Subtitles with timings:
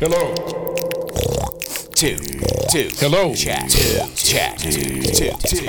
[0.00, 0.32] Hello.
[1.96, 2.18] two,
[2.70, 2.88] two.
[2.98, 3.34] Hello.
[3.34, 4.70] Chat, two, chat, two,
[5.02, 5.68] two, two,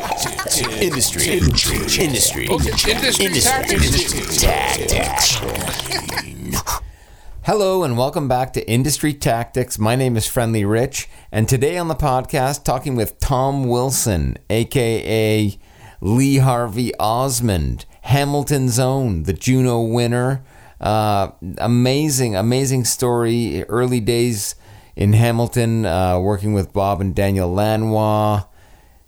[0.52, 0.70] two.
[0.70, 4.40] Industry, industry, industry, Okay, industry tactics.
[4.40, 5.42] tactics.
[7.42, 9.80] Hello and welcome back to Industry Tactics.
[9.80, 15.58] My name is Friendly Rich, and today on the podcast, talking with Tom Wilson, aka
[16.02, 20.44] Lee Harvey Osmond, Hamilton's Own, the Juno winner.
[20.80, 23.64] Uh, amazing, amazing story.
[23.66, 24.56] Early days
[24.96, 28.44] in Hamilton, uh, working with Bob and Daniel Lanois.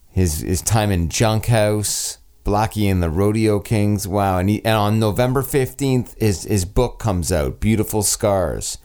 [0.10, 4.08] His his time in Junkhouse, Blackie and the Rodeo Kings.
[4.08, 4.40] Wow!
[4.40, 8.78] And, he, and on November fifteenth, his his book comes out, Beautiful Scars.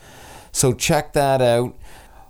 [0.52, 1.76] So check that out.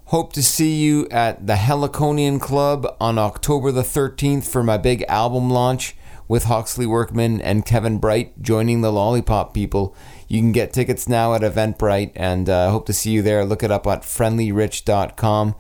[0.06, 5.04] Hope to see you at the Heliconian Club on October the 13th for my big
[5.08, 5.96] album launch
[6.28, 9.96] with Hawksley Workman and Kevin Bright joining the Lollipop people.
[10.28, 13.44] You can get tickets now at Eventbrite and uh, hope to see you there.
[13.44, 15.54] Look it up at friendlyrich.com.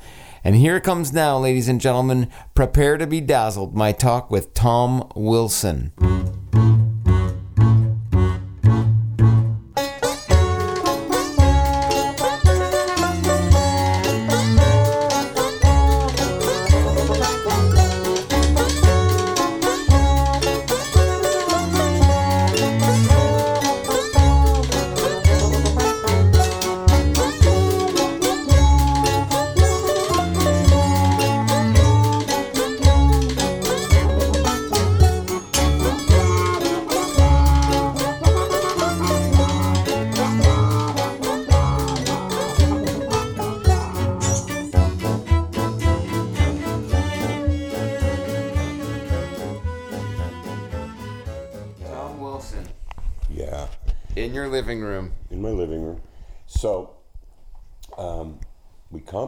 [0.44, 2.30] And here it comes now, ladies and gentlemen.
[2.54, 3.74] Prepare to be dazzled.
[3.74, 6.45] My talk with Tom Wilson.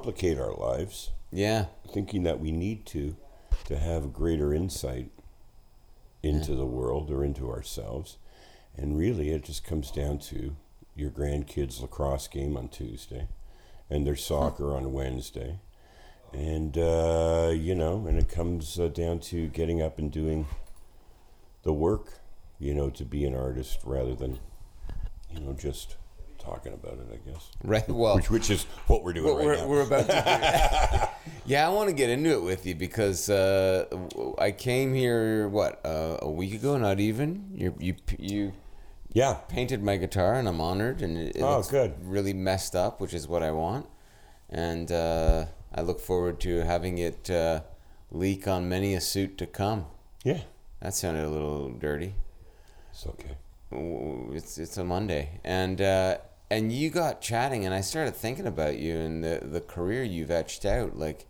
[0.08, 1.66] Complicate our lives, Yeah.
[1.92, 3.16] thinking that we need to
[3.64, 5.10] to have greater insight
[6.22, 8.16] into the world or into ourselves,
[8.76, 10.56] and really, it just comes down to
[10.96, 13.28] your grandkids' lacrosse game on Tuesday,
[13.90, 15.58] and their soccer on Wednesday,
[16.32, 20.46] and uh, you know, and it comes uh, down to getting up and doing
[21.64, 22.20] the work,
[22.58, 24.38] you know, to be an artist rather than,
[25.30, 25.96] you know, just
[26.48, 27.06] talking about it.
[27.12, 27.48] I guess.
[27.64, 27.88] Right.
[27.88, 29.66] Well, Which, which is what we're doing what right we're, now.
[29.66, 31.30] we're about to do.
[31.46, 33.84] yeah, I want to get into it with you because uh,
[34.38, 37.50] I came here what uh, a week ago, not even.
[37.54, 38.52] You you you
[39.12, 39.34] yeah.
[39.48, 41.02] painted my guitar, and I'm honored.
[41.02, 41.94] And it, it Oh, good.
[42.04, 43.86] really messed up, which is what I want.
[44.50, 47.60] And uh, I look forward to having it uh,
[48.10, 49.86] leak on many a suit to come.
[50.24, 50.40] Yeah.
[50.80, 52.14] That sounded a little dirty.
[52.92, 53.36] It's okay.
[54.32, 56.18] It's it's a Monday, and uh,
[56.50, 60.30] and you got chatting, and I started thinking about you and the the career you've
[60.30, 60.96] etched out.
[60.96, 61.26] Like,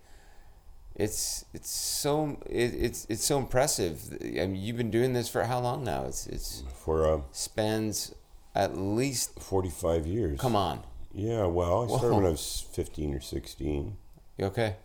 [0.94, 4.16] it's it's so it, it's it's so impressive.
[4.22, 6.04] I mean, you've been doing this for how long now?
[6.04, 8.14] It's it's For uh, spans
[8.54, 9.40] at least.
[9.40, 10.40] 45 years.
[10.40, 12.16] Come on, Yeah, well, I started Whoa.
[12.16, 13.96] when I was 15 or 16.
[14.36, 14.76] you okay?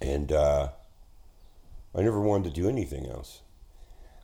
[0.00, 0.68] And uh,
[1.94, 3.42] I never wanted to do anything else.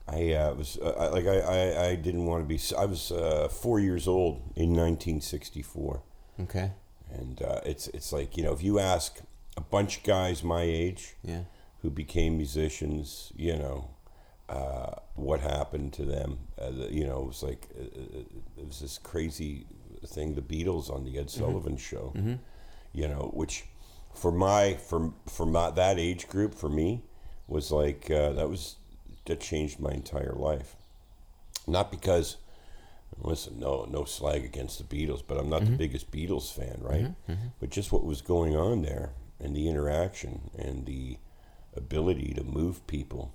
[0.07, 2.61] I uh, was uh, I- like I, I, I didn't want to be.
[2.77, 6.03] I was uh, four years old in 1964,
[6.43, 6.73] Okay,
[7.13, 9.21] and uh, it's it's like you know if you ask
[9.57, 11.45] a bunch of guys my age yeah,
[11.83, 13.91] who became musicians, you know,
[14.49, 16.39] uh, what happened to them.
[16.61, 19.67] Uh, the, you know, it was like it was this crazy
[20.07, 22.13] thing, the Beatles on the Ed Sullivan Show.
[22.93, 23.65] You know, which
[24.15, 27.03] for my for for my that age group for me
[27.49, 28.77] was like uh, that was
[29.27, 30.77] that changed my entire life.
[31.67, 32.37] Not because.
[33.23, 37.15] Listen, no, no slag against the Beatles, but I'm not the biggest Beatles fan, right?
[37.61, 41.19] But just what was going on there, and the interaction, and the
[41.77, 43.33] ability to move people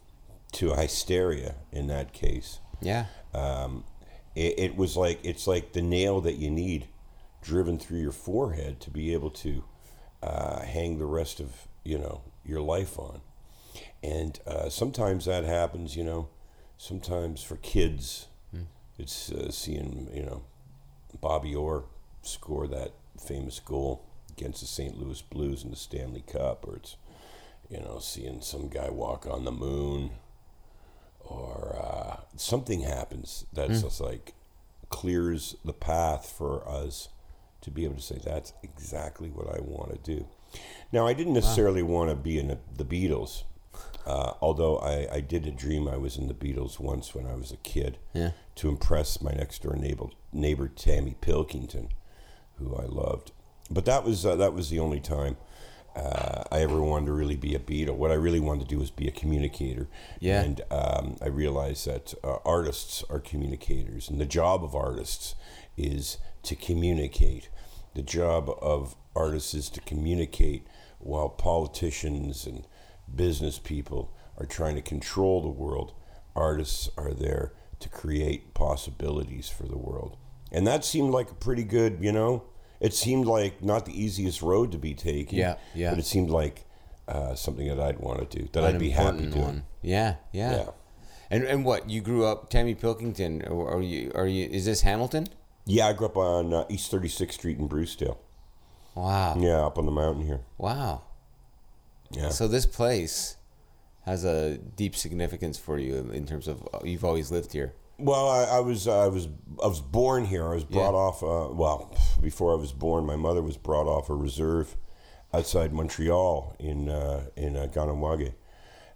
[0.53, 2.59] to hysteria in that case.
[2.81, 3.85] yeah, Um,
[4.35, 6.87] it, it was like it's like the nail that you need
[7.41, 9.63] driven through your forehead to be able to
[10.21, 13.21] uh, hang the rest of you know your life on.
[14.03, 16.29] And uh, sometimes that happens, you know.
[16.77, 18.27] Sometimes for kids,
[18.97, 20.43] it's uh, seeing you know
[21.19, 21.85] Bobby Orr
[22.21, 24.97] score that famous goal against the St.
[24.97, 26.95] Louis Blues in the Stanley Cup, or it's
[27.69, 30.11] you know seeing some guy walk on the moon,
[31.19, 34.33] or uh, something happens that's just like
[34.89, 37.09] clears the path for us
[37.61, 40.25] to be able to say that's exactly what I want to do.
[40.91, 43.43] Now, I didn't necessarily want to be in the Beatles,
[44.05, 47.35] uh, although I, I did a dream I was in the Beatles once when I
[47.35, 48.31] was a kid Yeah.
[48.55, 51.89] to impress my next door neighbor, neighbor Tammy Pilkington,
[52.57, 53.31] who I loved.
[53.71, 55.37] but that was uh, that was the only time
[55.95, 57.95] uh, I ever wanted to really be a Beatle.
[57.95, 59.87] What I really wanted to do was be a communicator.
[60.19, 60.41] Yeah.
[60.43, 65.35] And um, I realized that uh, artists are communicators, and the job of artists
[65.77, 67.49] is to communicate.
[67.95, 70.65] The job of artists is to communicate
[70.99, 72.65] while politicians and
[73.15, 75.93] business people are trying to control the world.
[76.35, 80.17] Artists are there to create possibilities for the world.
[80.51, 82.43] And that seemed like a pretty good, you know,
[82.79, 85.37] it seemed like not the easiest road to be taken.
[85.37, 85.89] Yeah, yeah.
[85.91, 86.65] But it seemed like
[87.07, 89.41] uh, something that I'd want to do, that An I'd be happy doing.
[89.41, 89.63] one.
[89.81, 90.51] Yeah, yeah.
[90.55, 90.69] Yeah.
[91.31, 93.43] And and what you grew up, Tammy Pilkington?
[93.47, 94.11] Or are you?
[94.15, 94.47] Are you?
[94.49, 95.27] Is this Hamilton?
[95.65, 98.17] Yeah, I grew up on uh, East 36th Street in Brucedale.
[98.95, 99.35] Wow.
[99.37, 100.41] Yeah, up on the mountain here.
[100.57, 101.03] Wow.
[102.11, 102.29] Yeah.
[102.29, 103.37] So this place
[104.05, 107.73] has a deep significance for you in terms of uh, you've always lived here.
[107.97, 109.27] Well, I, I was I was
[109.63, 110.45] I was born here.
[110.51, 110.97] I was brought Yeah.
[110.97, 111.21] off.
[111.23, 114.75] Uh, well, before I was born, my mother was brought off a reserve
[115.33, 118.33] outside Montreal in uh, in uh, Kahnawake,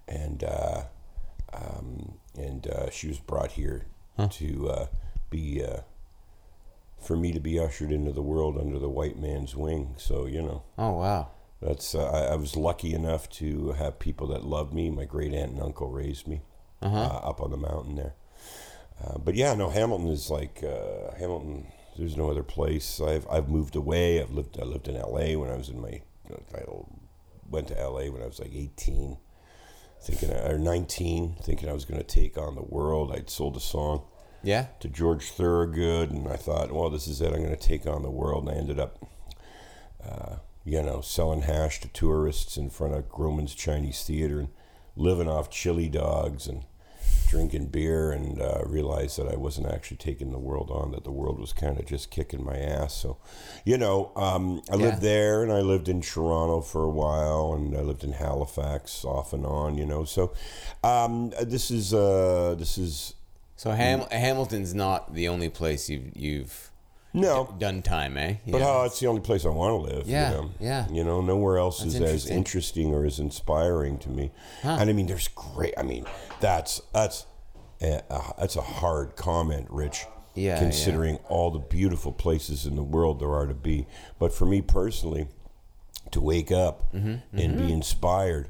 [0.08, 0.84] and uh,
[1.54, 3.86] um, and uh, she was brought here
[4.32, 4.86] to uh,
[5.30, 5.82] be uh,
[7.00, 9.96] for me to be ushered into the world under the white man's wing.
[9.98, 10.64] So you know.
[10.78, 11.28] Oh wow.
[11.64, 14.90] That's uh, I, I was lucky enough to have people that loved me.
[14.90, 16.42] My great aunt and uncle raised me
[16.82, 16.98] Uh-huh.
[16.98, 18.14] uh, up on the mountain there.
[19.04, 21.68] Uh, but yeah, no, Hamilton is like uh, Hamilton.
[21.98, 23.00] There's no other place.
[23.00, 24.22] I've I've moved away.
[24.22, 25.36] I've lived I lived in L.A.
[25.36, 26.02] when I was in my
[26.56, 26.64] I
[27.50, 28.10] went to L.A.
[28.10, 29.18] when I was like 18,
[30.02, 33.12] thinking or 19, thinking I was going to take on the world.
[33.12, 34.04] I'd sold a song
[34.42, 34.68] Yeah.
[34.80, 37.28] to George Thorogood, and I thought, well, this is it.
[37.34, 38.48] I'm going to take on the world.
[38.48, 39.06] And I ended up,
[40.04, 44.50] uh, you know, selling hash to tourists in front of Grauman's Chinese Theater and
[44.96, 46.64] living off chili dogs and
[47.28, 51.12] drinking beer and uh, realized that I wasn't actually taking the world on, that the
[51.12, 52.94] world was kind of just kicking my ass.
[52.94, 53.18] So,
[53.66, 54.84] you know, um, I Yeah.
[54.86, 59.04] lived there and I lived in Toronto for a while and I lived in Halifax
[59.04, 60.04] off and on, you know.
[60.06, 60.32] So,
[60.84, 63.16] um, this is, uh, this is,
[63.56, 66.70] So Ham- Hamilton's not the only place you've you've
[67.14, 67.46] no.
[67.46, 68.36] d- done time, eh?
[68.48, 68.66] But Yeah.
[68.66, 70.08] how it's the only place I want to live.
[70.08, 70.52] Yeah, you know?
[70.60, 70.88] yeah.
[70.92, 72.38] You know, nowhere else That's is as interesting.
[72.38, 74.32] interesting or as inspiring to me.
[74.64, 75.74] And I mean, there's great.
[75.78, 76.06] I mean,
[76.40, 77.26] that's that's
[77.82, 80.06] a, a- that's a hard comment, Rich.
[80.36, 83.86] Yeah, Considering all the beautiful places in the world there are to be,
[84.18, 85.28] but for me personally,
[86.10, 88.50] to wake up Mm-hmm, and be inspired.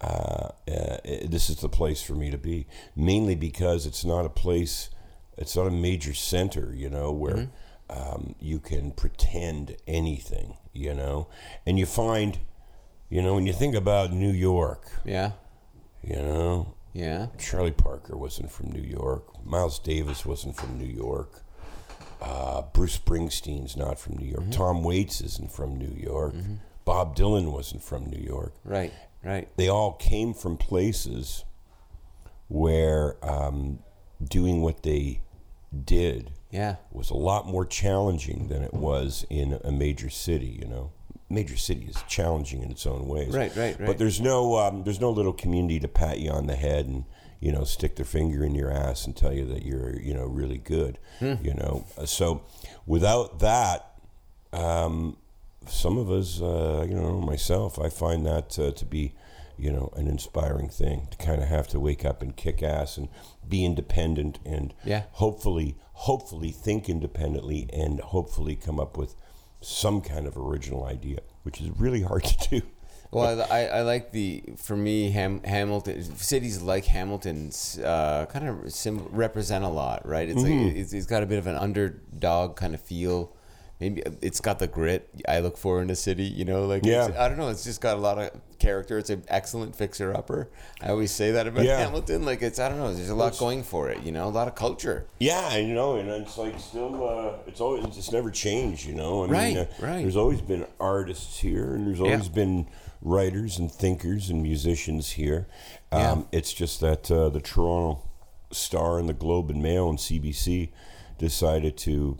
[0.00, 2.66] Uh, uh, this is the place for me to be,
[2.96, 4.90] mainly because it's not a place,
[5.38, 7.48] it's not a major center, you know, where
[7.92, 11.28] um, you can pretend anything, you know,
[11.66, 12.38] and you find,
[13.10, 15.32] you know, when you think about New York, yeah,
[16.02, 17.26] you know, yeah.
[17.38, 19.44] Charlie Parker wasn't from New York.
[19.44, 21.42] Miles Davis wasn't from New York.
[22.20, 24.44] Uh, Bruce Springsteen's not from New York.
[24.50, 26.34] Tom Waits isn't from New York.
[26.84, 28.54] Bob Dylan wasn't from New York.
[28.64, 28.92] Right,
[29.24, 29.48] right.
[29.56, 31.44] They all came from places
[32.48, 33.80] where um,
[34.22, 35.20] doing what they
[35.84, 40.58] did Yeah, was a lot more challenging than it was in a major city.
[40.60, 40.90] You know,
[41.30, 43.34] major city is challenging in its own ways.
[43.34, 43.86] Right, right, right.
[43.86, 47.04] But there's no um, there's no little community to pat you on the head and
[47.40, 50.26] you know stick their finger in your ass and tell you that you're you know
[50.26, 50.98] really good.
[51.18, 51.34] Hmm.
[51.42, 52.42] You know, Uh, so
[52.86, 53.94] without that,
[54.52, 55.16] um,
[55.66, 59.14] some of us, uh, you know, myself, I find that uh, to be,
[59.56, 62.96] you know, an inspiring thing to kind of have to wake up and kick ass
[62.98, 63.08] and
[63.48, 65.04] be independent and Yeah.
[65.12, 69.14] hopefully, hopefully think independently and hopefully come up with
[69.60, 72.66] some kind of original idea, which is really hard to do.
[73.10, 78.72] Well, I, I like the for me Ham, Hamilton cities like Hamilton's uh, kind of
[78.72, 80.28] sim, represent a lot, right?
[80.28, 80.66] It's Mm-hmm.
[80.68, 83.36] like it's, it's got a bit of an underdog kind of feel.
[83.82, 86.66] Maybe it's got the grit I look for in a city, you know.
[86.66, 87.08] Like Yeah.
[87.08, 88.96] it's, I don't know, it's just got a lot of character.
[88.96, 90.48] It's an excellent fixer upper.
[90.80, 91.78] I always say that about Yeah.
[91.78, 92.24] Hamilton.
[92.24, 94.46] Like it's I don't know, there's a lot going for it, you know, a lot
[94.46, 95.06] of culture.
[95.18, 99.24] Yeah, you know, and it's like still, uh, it's always, it's never changed, you know.
[99.24, 100.02] I Right, mean, uh, right.
[100.02, 102.68] There's always been artists here, and there's always been
[103.00, 105.48] writers and thinkers and musicians here.
[105.90, 106.38] Um, Yeah.
[106.38, 108.02] It's just that uh, the Toronto
[108.52, 110.68] Star and the Globe and Mail and CBC
[111.18, 112.18] decided to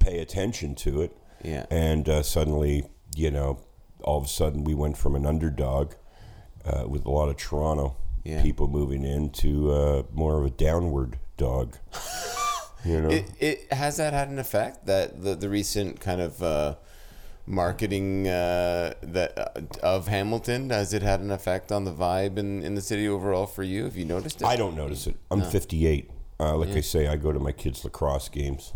[0.00, 1.16] pay attention to it.
[1.44, 1.66] Yeah.
[1.70, 3.60] And uh, suddenly, you know,
[4.02, 5.92] all of a sudden we went from an underdog
[6.64, 8.42] uh, with a lot of Toronto Yeah.
[8.42, 11.76] people moving in to uh, more of a downward dog.
[12.84, 13.10] you know?
[13.10, 16.74] It, it has that had an effect that the, the recent kind of uh,
[17.46, 22.62] marketing uh, that uh, of Hamilton has it had an effect on the vibe in,
[22.62, 23.84] in the city overall for you?
[23.84, 24.46] Have you noticed it?
[24.46, 25.16] I don't notice it.
[25.30, 26.10] I'm 58.
[26.38, 28.72] Uh, like I say, I go to my kids' lacrosse games.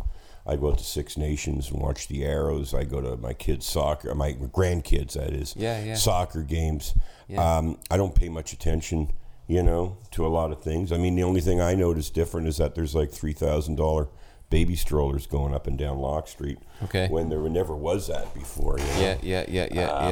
[0.46, 2.74] I go out to Six Nations and watch the Arrows.
[2.74, 5.94] I go to my kids' soccer, my grandkids, that is, Yeah, yeah.
[5.94, 6.94] soccer games.
[7.28, 7.56] Yeah.
[7.56, 9.12] Um, I don't pay much attention,
[9.46, 10.92] you know, to a lot of things.
[10.92, 14.08] I mean, the only thing I notice different is that there's like three thousand dollar
[14.50, 16.58] baby strollers going up and down Locke Street.
[16.82, 17.08] Okay.
[17.08, 18.78] When there never was that before.
[18.78, 19.00] You know?
[19.00, 20.10] Yeah, yeah, yeah, yeah,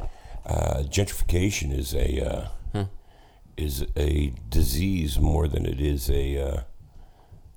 [0.00, 0.06] yeah.
[0.46, 2.84] uh, gentrification is a uh,
[3.56, 6.60] is a disease more than it is a uh,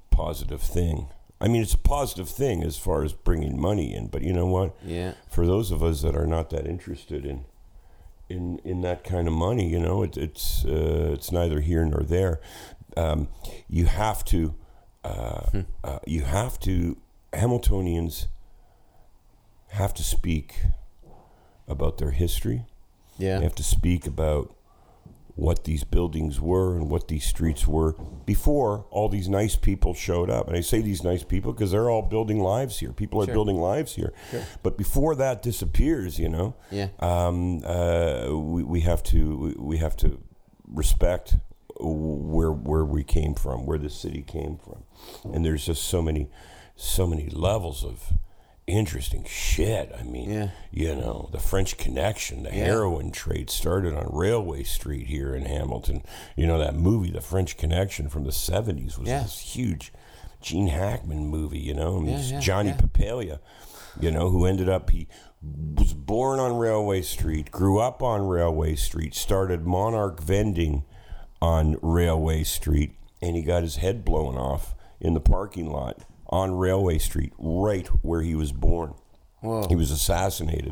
[0.10, 1.08] positive thing.
[1.42, 4.46] I mean, it's a positive thing as far as bringing money in, but you know
[4.46, 4.76] what?
[4.86, 5.14] Yeah.
[5.28, 7.46] For those of us that are not that interested in
[8.30, 12.04] in in that kind of money, you know, it, it's uh, it's neither here nor
[12.04, 12.40] there.
[12.96, 13.28] Um,
[13.68, 14.56] you have to
[15.04, 16.98] uh, uh, you have to
[17.34, 18.28] Hamiltonians
[19.70, 20.60] have to speak
[21.68, 22.66] about their history.
[23.18, 23.38] Yeah.
[23.38, 24.56] They have to speak about
[25.42, 27.94] what these buildings were and what these streets were
[28.28, 30.48] before all these nice people showed up.
[30.48, 32.92] And I say these nice people because they're all building lives here.
[32.94, 33.34] People are Sure.
[33.34, 34.14] building lives here.
[34.62, 36.90] But before that disappears, you know, Yeah.
[37.00, 40.20] um, uh, we, we have to we- we have to
[40.68, 41.38] respect
[41.80, 44.84] where where we came from, where the city came from,
[45.34, 46.30] and there's just so many
[46.76, 48.14] so many levels of
[48.72, 49.92] interesting shit.
[49.98, 50.50] I mean, Yeah.
[50.72, 52.66] you know, the French Connection, the Yeah.
[52.66, 56.04] heroin trade started on Railway Street here in Hamilton.
[56.36, 59.24] You know that movie, The French Connection from the '70s, was Yeah.
[59.24, 59.92] this huge
[60.42, 61.60] Gene Hackman movie.
[61.60, 62.72] You know, and Yeah, Johnny.
[62.72, 63.40] Papalia,
[64.00, 65.08] you know, who ended up he
[65.76, 70.84] was born on Railway Street, grew up on Railway Street, started Monarch vending
[71.42, 76.56] on Railway Street, and he got his head blown off in the parking lot on
[76.56, 78.94] Railway Street, right where he was born.
[79.42, 79.68] Whoa.
[79.68, 80.72] He was assassinated,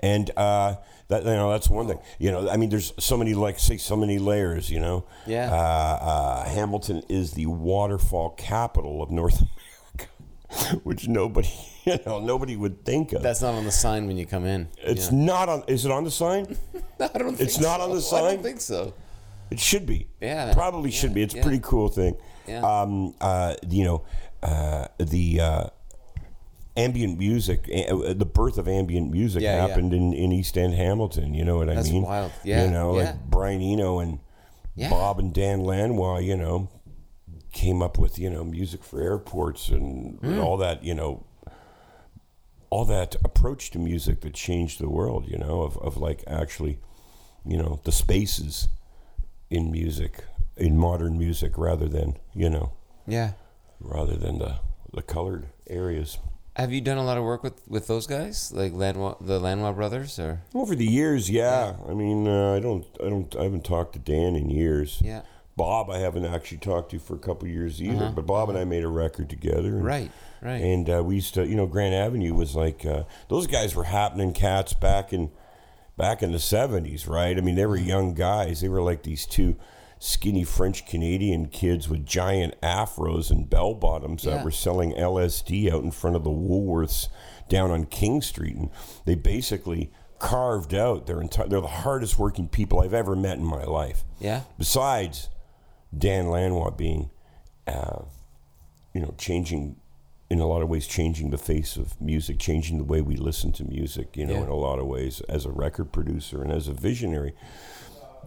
[0.00, 0.76] and uh,
[1.08, 1.98] that you know that's one thing.
[2.18, 4.70] You know, I mean, there's so many like say so many layers.
[4.70, 5.50] You know, Yeah.
[5.52, 9.42] Uh, uh, Hamilton is the waterfall capital of North
[10.50, 11.50] America, which nobody
[11.84, 13.22] you know nobody would think of.
[13.22, 14.68] That's not on the sign when you come in.
[14.78, 15.18] it's Yeah.
[15.26, 15.64] not on.
[15.68, 16.56] Is it on the sign?
[17.00, 18.16] I don't think it's not on the so.
[18.16, 18.34] I sign?
[18.36, 18.94] don't think so.
[19.50, 20.08] It should be.
[20.20, 21.22] Yeah, Probably should be.
[21.22, 21.42] It's a yeah.
[21.42, 22.16] pretty cool thing.
[22.46, 22.60] Yeah.
[22.60, 24.04] Um, uh, you know,
[24.42, 25.64] uh, the uh,
[26.76, 29.66] ambient music, uh, the birth of ambient music Yeah, yeah.
[29.68, 31.34] happened in, in East End Hamilton.
[31.34, 32.02] You know what I That's mean?
[32.02, 32.32] wild.
[32.44, 33.04] Yeah, You know, yeah.
[33.10, 34.18] like Brian Eno and
[34.76, 34.90] Yeah.
[34.90, 36.68] Bob and Dan Lanois, you know,
[37.52, 40.26] came up with, you know, music for airports and, Hmm.
[40.26, 41.24] and all that, you know,
[42.70, 46.78] all that approach to music that changed the world, you know, of, of like actually,
[47.44, 48.68] you know, the spaces
[49.50, 50.22] in music,
[50.56, 52.72] in modern music, rather than, you know,
[53.06, 53.32] Yeah.
[53.80, 54.56] Rather than the,
[54.92, 56.18] the colored areas.
[56.56, 60.18] Have you done a lot of work with, with those guys, like the Lanois brothers,
[60.18, 61.74] or Over the years, yeah.
[61.88, 65.00] I mean, uh, I don't, I don't, I haven't talked to Dan in years.
[65.04, 65.22] yeah,
[65.56, 68.12] Bob, I haven't actually talked to for a couple years either.
[68.14, 69.68] But Bob and I made a record together.
[69.68, 69.86] and- Uh-huh.
[69.88, 70.10] right,
[70.42, 73.74] right, And uh, we used to, you know, Grand Avenue was like uh, those guys
[73.76, 75.30] were happening cats back in
[75.96, 77.36] back in the seventies, right?
[77.36, 78.60] I mean, they were young guys.
[78.60, 79.56] They were like these two
[79.98, 84.36] skinny French Canadian kids with giant afros and bell bottoms Yeah.
[84.36, 87.08] that were selling LSD out in front of the Woolworths
[87.48, 88.70] down on King Street, and
[89.04, 91.48] they basically carved out their entire.
[91.48, 94.04] They're the hardest working people I've ever met in my life.
[94.20, 95.28] yeah, Besides
[95.96, 97.10] Dan Lanois being,
[97.66, 98.02] uh,
[98.92, 99.76] you know, changing
[100.30, 103.50] in a lot of ways, changing the face of music, changing the way we listen
[103.52, 104.14] to music.
[104.16, 104.42] You know, Yeah.
[104.42, 107.32] in a lot of ways, as a record producer and as a visionary,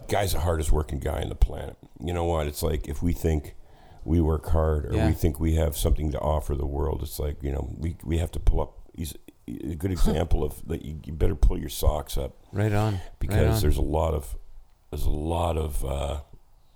[0.08, 1.77] guy's the hardest working guy on the planet.
[2.03, 2.48] You know what?
[2.48, 3.55] It's like if we think
[4.03, 5.08] we work hard or Yeah.
[5.08, 8.17] we think we have something to offer the world, it's like you know we we
[8.17, 8.74] have to pull up.
[8.96, 9.13] He's
[9.48, 10.84] a good example of that.
[10.84, 13.62] You, you better pull your socks up right on, because right on.
[13.62, 14.36] there's a lot of
[14.89, 16.22] there's a lot of uh,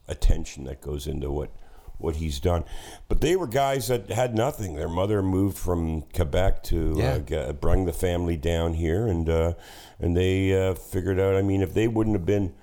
[0.07, 1.51] attention that goes into what
[1.97, 2.63] what he's done.
[3.07, 4.75] But they were guys that had nothing.
[4.75, 7.11] Their mother moved from Quebec to Yeah.
[7.13, 9.53] uh, g- bring the family down here, and uh,
[9.99, 11.35] and they uh, figured out.
[11.35, 12.53] I mean, if they wouldn't have been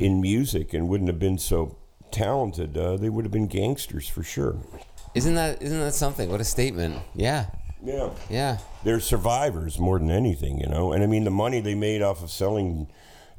[0.00, 1.76] in music and wouldn't have been so
[2.10, 4.56] talented, uh, they would have been gangsters for sure.
[5.14, 6.30] Isn't that isn't that something?
[6.30, 6.96] What a statement!
[7.14, 7.46] Yeah,
[7.84, 8.10] Yeah.
[8.28, 10.92] yeah, they're survivors more than anything, you know.
[10.92, 12.88] And I mean, the money they made off of selling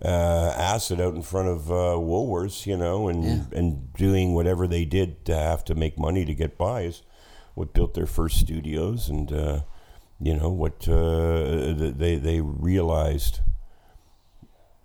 [0.03, 3.39] uh, acid out in front of uh, Woolworths, you know, and Yeah.
[3.59, 7.03] and doing whatever they did to have to make money to get by is
[7.55, 9.59] what built their first studios, and uh,
[10.19, 13.39] you know what uh, they they realized.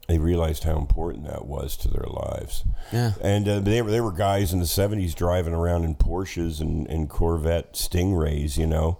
[0.09, 2.65] They realized how important that was to their lives.
[2.93, 3.13] Yeah.
[3.21, 6.87] And uh, they, were, they were guys in the 70s driving around in Porsches and,
[6.87, 8.99] and Corvette Stingrays, you know.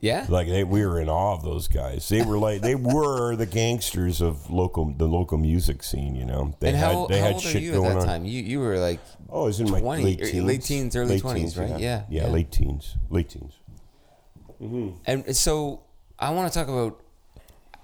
[0.00, 0.26] yeah.
[0.28, 2.08] Like they, we were in awe of those guys.
[2.08, 6.16] They were like they were the gangsters of local the local music scene.
[6.16, 8.00] You know, they and had how, they how had old shit you going at that
[8.00, 8.06] on.
[8.06, 8.24] time?
[8.24, 8.98] You you were like
[9.30, 11.80] Oh, it was in my 20, late teens, late teens, early 20s, right?
[11.80, 12.26] Yeah, yeah, yeah.
[12.26, 13.54] late teens, late teens.
[15.06, 15.84] And so
[16.18, 17.01] I want to talk about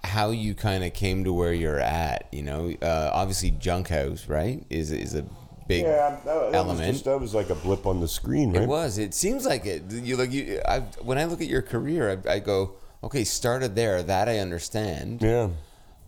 [0.08, 2.26] how you kind of came to where you're at.
[2.32, 5.24] You know, uh, obviously Junkhouse, right, is is a
[5.68, 6.92] big Yeah, that, that was element.
[6.94, 8.62] just that was like a blip on the screen, right?
[8.62, 8.98] It was.
[8.98, 9.84] It seems like it.
[9.90, 10.60] You like you.
[10.66, 12.74] I, when I look at your career, I, I go,
[13.04, 14.02] okay, started there.
[14.02, 15.22] That I understand.
[15.22, 15.50] Yeah.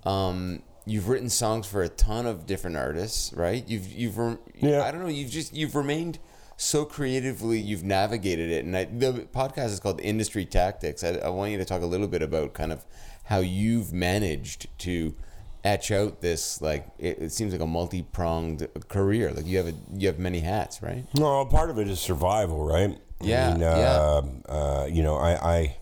[0.05, 3.63] Um, you've written songs for a ton of different artists, right?
[3.69, 4.17] You've you've
[4.57, 4.83] Yeah.
[4.83, 5.09] I don't know.
[5.09, 6.19] You've just you've remained
[6.57, 7.59] so creatively.
[7.59, 11.05] You've navigated it, and I, the podcast is called Industry Tactics.
[11.05, 12.85] I, I want you to talk a little bit about kind of
[13.31, 15.15] how you've managed to
[15.63, 19.75] etch out this like it, it seems like a multi-pronged career like you have a
[19.95, 22.99] you have many hats right No, part of it is survival, right?
[23.23, 23.67] Yeah, I yeah.
[23.69, 25.77] uh, uh, you know, I, I,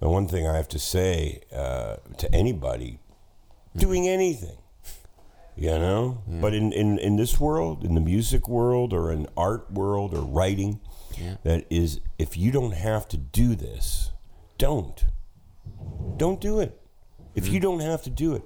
[0.00, 2.98] the one thing I have to say uh, to anybody
[3.76, 4.56] doing anything,
[5.56, 9.70] you know, but in, in, in this world, in the music world or in art
[9.70, 10.80] world or writing,
[11.44, 14.12] that is, if you don't have to do this,
[14.56, 15.04] don't.
[16.16, 16.80] Don't do it.
[17.34, 17.62] If you mm-hmm.
[17.62, 18.42] don't have to do it,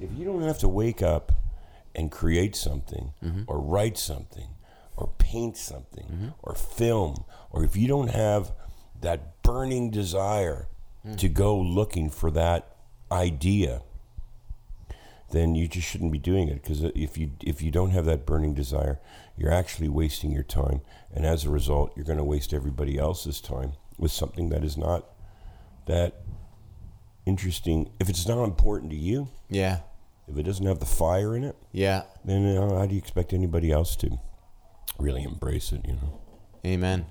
[0.00, 1.32] if you don't have to wake up
[1.94, 3.42] and create something mm-hmm.
[3.46, 4.48] or write something
[4.96, 6.28] or paint something mm-hmm.
[6.42, 8.52] or film, or if you don't have
[9.00, 10.68] that burning desire
[11.06, 11.16] mm.
[11.18, 12.76] to go looking for that
[13.10, 13.82] idea,
[15.30, 16.62] then you just shouldn't be doing it.
[16.62, 19.00] Because if you if you don't have that burning desire,
[19.36, 20.80] you're actually wasting your time,
[21.12, 24.76] and as a result, you're going to waste everybody else's time with something that is
[24.76, 25.06] not
[25.86, 26.21] that
[27.26, 27.90] interesting.
[28.00, 29.80] If it's not important to you, yeah
[30.28, 33.32] if it doesn't have the fire in it, yeah then uh, how do you expect
[33.32, 34.18] anybody else to
[34.98, 35.82] really embrace it?
[35.86, 36.20] You know.
[36.64, 37.06] amen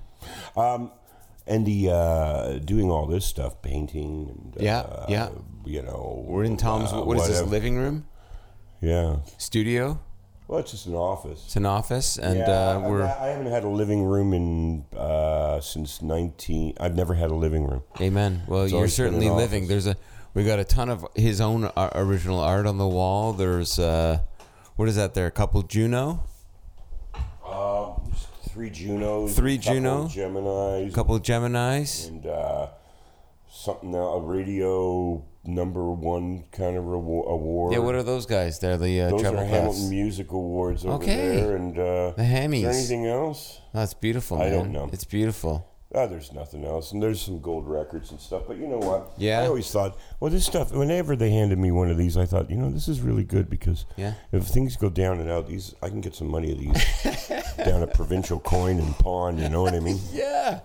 [0.56, 0.90] Um,
[1.46, 5.28] And the uh, doing all this stuff, painting, and Yeah, uh, yeah.
[5.66, 8.06] you know, we're in tom's uh, what is this living room
[8.80, 9.98] Yeah, studio
[10.52, 11.42] well, it's just an office.
[11.46, 15.60] it's an office and yeah, uh, we're I haven't had a living room in uh,
[15.60, 16.74] since nineteen.
[16.78, 17.82] I've never had a living room.
[18.02, 18.42] Amen.
[18.46, 19.62] Well, It's you're certainly living.
[19.64, 19.68] office.
[19.68, 19.96] There's a
[20.34, 23.32] we got a ton of his own uh, original art on the wall.
[23.32, 24.18] There's uh,
[24.76, 25.14] what is that?
[25.14, 26.24] There, a couple Juno,
[27.44, 27.94] Uh,
[28.48, 30.08] three Junos, Three a couple Juno?
[30.08, 32.06] Gemini's, a couple Gemini's.
[32.08, 32.66] and uh,
[33.50, 37.72] something now a radio number one kind of award.
[37.72, 38.58] Yeah, what are those guys?
[38.58, 39.90] They're the uh, those are Hamilton.
[39.90, 41.36] Music Awards over Okay.
[41.40, 42.64] there, and uh, The Hammies.
[42.64, 43.60] Anything else?
[43.72, 44.40] That's beautiful.
[44.40, 44.88] I don't know.
[44.92, 45.68] It's beautiful.
[45.94, 48.44] Ah, there's nothing else, and there's some gold records and stuff.
[48.48, 49.12] But you know what?
[49.18, 49.40] Yeah.
[49.42, 50.72] I always thought, well, this stuff.
[50.72, 53.50] Whenever they handed me one of these, I thought, you know, this is really good
[53.50, 54.14] because Yeah.
[54.32, 56.82] if things go down and out, these I can get some money of these
[57.58, 59.36] down at Provincial Coin and Pawn.
[59.36, 59.98] You know what I mean?
[60.14, 60.60] Yeah.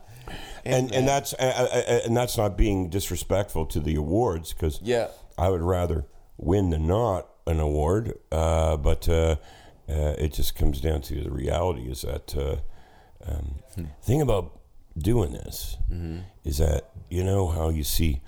[0.66, 5.08] And and that's and that's not being disrespectful to the awards because Yeah.
[5.38, 6.06] I would rather
[6.38, 8.18] win than not an award.
[8.32, 9.36] Uh, but uh,
[9.90, 12.58] uh, it just comes down to the reality is that uh,
[13.32, 13.60] um,
[14.02, 14.60] thing about
[14.98, 15.78] doing this
[16.44, 18.22] is that you know how you see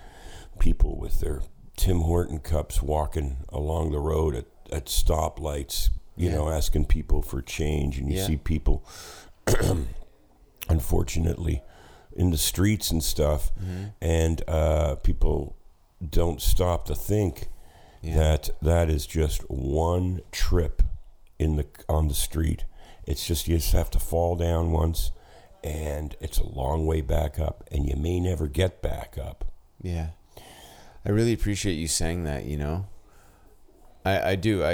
[0.59, 1.41] people with their
[1.77, 6.35] Tim Horton cups walking along the road at, at stoplights, you Yeah.
[6.35, 8.27] know, asking people for change, and you Yeah.
[8.27, 8.83] see people
[10.69, 11.61] unfortunately,
[12.19, 13.51] in the streets and stuff,
[14.01, 15.55] and uh, people
[16.07, 17.47] don't stop to think
[18.03, 20.81] that that is just one trip
[21.39, 22.65] in the on the street.
[23.05, 25.11] It's just you just have to fall down once,
[25.63, 29.45] and it's a long way back up, and you may never get back up.
[29.81, 30.09] Yeah.
[31.05, 32.85] I really appreciate you saying that, you know.
[34.09, 34.63] I, I do.
[34.63, 34.73] I,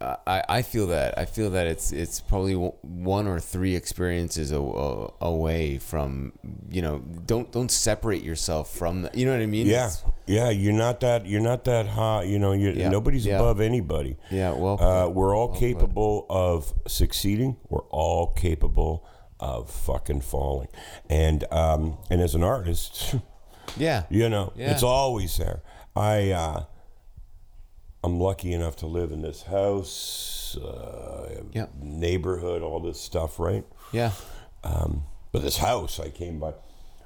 [0.00, 1.18] I I I feel that.
[1.18, 6.32] I feel that it's it's probably one or three experiences a, a, away from,
[6.70, 9.66] you know, don't don't separate yourself from the, you know what I mean?
[9.66, 10.50] Yeah, It's- yeah.
[10.50, 11.26] You're not that.
[11.26, 12.22] You're not that high.
[12.24, 12.52] You know.
[12.52, 13.36] You're, Yeah, Nobody's yeah.
[13.36, 14.16] above anybody.
[14.30, 15.60] Yeah, well Uh, we're all well put.
[15.60, 17.56] capable of succeeding.
[17.68, 19.06] We're all capable
[19.38, 20.68] of fucking falling.
[21.08, 23.14] And um, and as an artist,
[23.76, 24.02] Yeah.
[24.10, 24.72] you know, Yeah.
[24.72, 25.62] it's always there.
[25.96, 26.64] I uh,
[28.02, 31.66] I'm lucky enough to live in this house, uh, Yeah.
[31.80, 33.64] neighborhood, all this stuff, right?
[33.92, 34.12] Yeah.
[34.64, 36.54] Um, but this house I came by,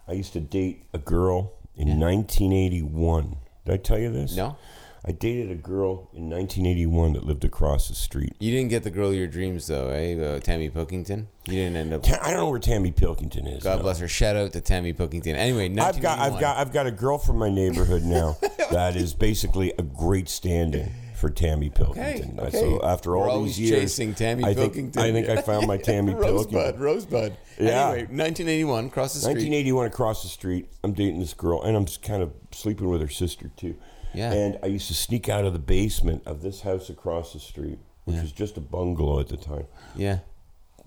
[0.06, 3.36] I used to date a girl in 1981.
[3.64, 4.36] Did I tell you this?
[4.36, 4.56] No.
[5.06, 8.34] I dated a girl in 1981 that lived across the street.
[8.38, 10.18] You didn't get the girl of your dreams though, eh?
[10.18, 11.28] Uh, Tammy Pilkington.
[11.46, 13.62] You didn't end up Ta- I don't know where Tammy Pilkington is.
[13.62, 13.82] God no.
[13.82, 14.08] bless her.
[14.08, 15.36] Shout out to Tammy Pilkington.
[15.36, 18.38] Anyway, I've got, I've got, I've got a girl from my neighborhood now
[18.70, 22.40] that is basically a great stand-in for Tammy Pilkington.
[22.40, 22.86] Okay, So okay.
[22.86, 25.02] after We're all these years, chasing Tammy I think, Pilkington.
[25.02, 26.80] I think I found my Tammy Rosebud, Pilkington.
[26.80, 27.36] Rosebud.
[27.58, 27.88] Yeah.
[27.90, 29.32] Anyway, 1981, across the street.
[29.32, 30.66] 1981 across the street.
[30.82, 33.76] I'm dating this girl, and I'm kind of sleeping with her sister too.
[34.14, 34.32] Yeah.
[34.32, 37.78] And I used to sneak out of the basement of this house across the street,
[38.04, 38.22] which Yeah.
[38.22, 39.66] was just a bungalow at the time.
[39.96, 40.18] Yeah.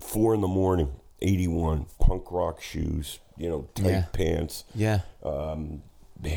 [0.00, 0.90] Four in the morning,
[1.22, 4.04] 81, punk rock shoes, you know, tight Yeah.
[4.12, 5.00] pants, Yeah.
[5.24, 5.82] um,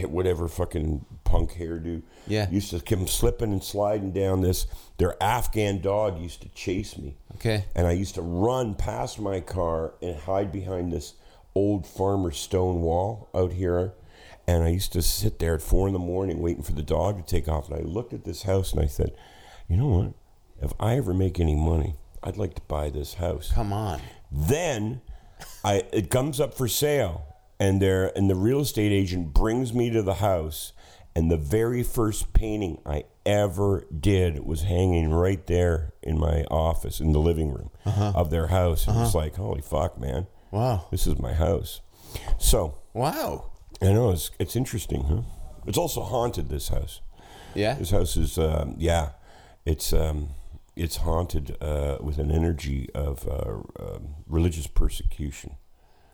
[0.09, 2.01] whatever fucking punk hairdo.
[2.27, 2.49] Yeah.
[2.51, 4.67] Used to come slipping and sliding down this.
[4.97, 7.15] Their Afghan dog used to chase me.
[7.35, 7.65] Okay.
[7.75, 11.13] And I used to run past my car and hide behind this
[11.55, 13.93] old farmer stone wall out here.
[14.51, 17.17] And I used to sit there at four in the morning waiting for the dog
[17.17, 17.69] to take off.
[17.69, 19.15] And I looked at this house and I said,
[19.69, 20.13] you know what?
[20.61, 23.51] If I ever make any money, I'd like to buy this house.
[23.53, 24.01] Come on.
[24.29, 25.01] Then
[25.63, 27.25] I it comes up for sale,
[27.59, 30.73] and there and the real estate agent brings me to the house,
[31.15, 36.99] and the very first painting I ever did was hanging right there in my office
[36.99, 38.13] in the living room uh-huh.
[38.15, 38.85] of their house.
[38.87, 39.17] And it's uh-huh.
[39.17, 40.87] like, holy fuck, man, Wow.
[40.91, 41.81] this is my house.
[42.37, 43.50] So Wow.
[43.81, 45.21] I know it's it's interesting, huh?
[45.67, 46.49] It's also haunted.
[46.49, 47.01] This house.
[47.53, 47.73] Yeah.
[47.75, 49.09] This house is, um, yeah,
[49.65, 50.29] it's um,
[50.75, 55.55] it's haunted uh, with an energy of uh, um religious persecution.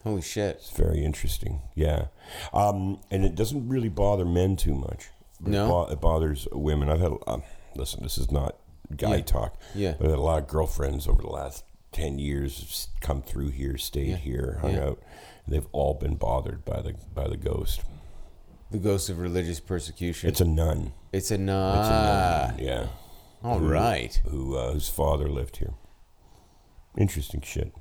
[0.03, 0.55] Holy shit.
[0.57, 2.05] It's very interesting, yeah,
[2.53, 5.09] um, and it doesn't really bother men too much.
[5.41, 5.65] But No?
[5.65, 6.89] it, bo- it bothers women.
[6.89, 7.43] I've had, um,
[7.75, 8.55] listen, this is not
[8.95, 9.21] guy Yeah.
[9.23, 9.57] talk.
[9.75, 9.93] Yeah.
[9.97, 13.77] but I've had a lot of girlfriends over the last ten years come through here,
[13.77, 14.15] stayed Yeah.
[14.15, 14.85] here, hung Yeah.
[14.85, 14.99] out.
[15.47, 17.81] They've all been bothered by the by the ghost.
[18.71, 20.29] The ghost of religious persecution.
[20.29, 20.91] It's a nun.
[21.13, 22.55] It's a It's a nun.
[22.59, 22.87] Yeah.
[23.43, 24.19] All who- right.
[24.29, 25.73] Who uh, whose father lived here.
[26.97, 27.71] Interesting shit.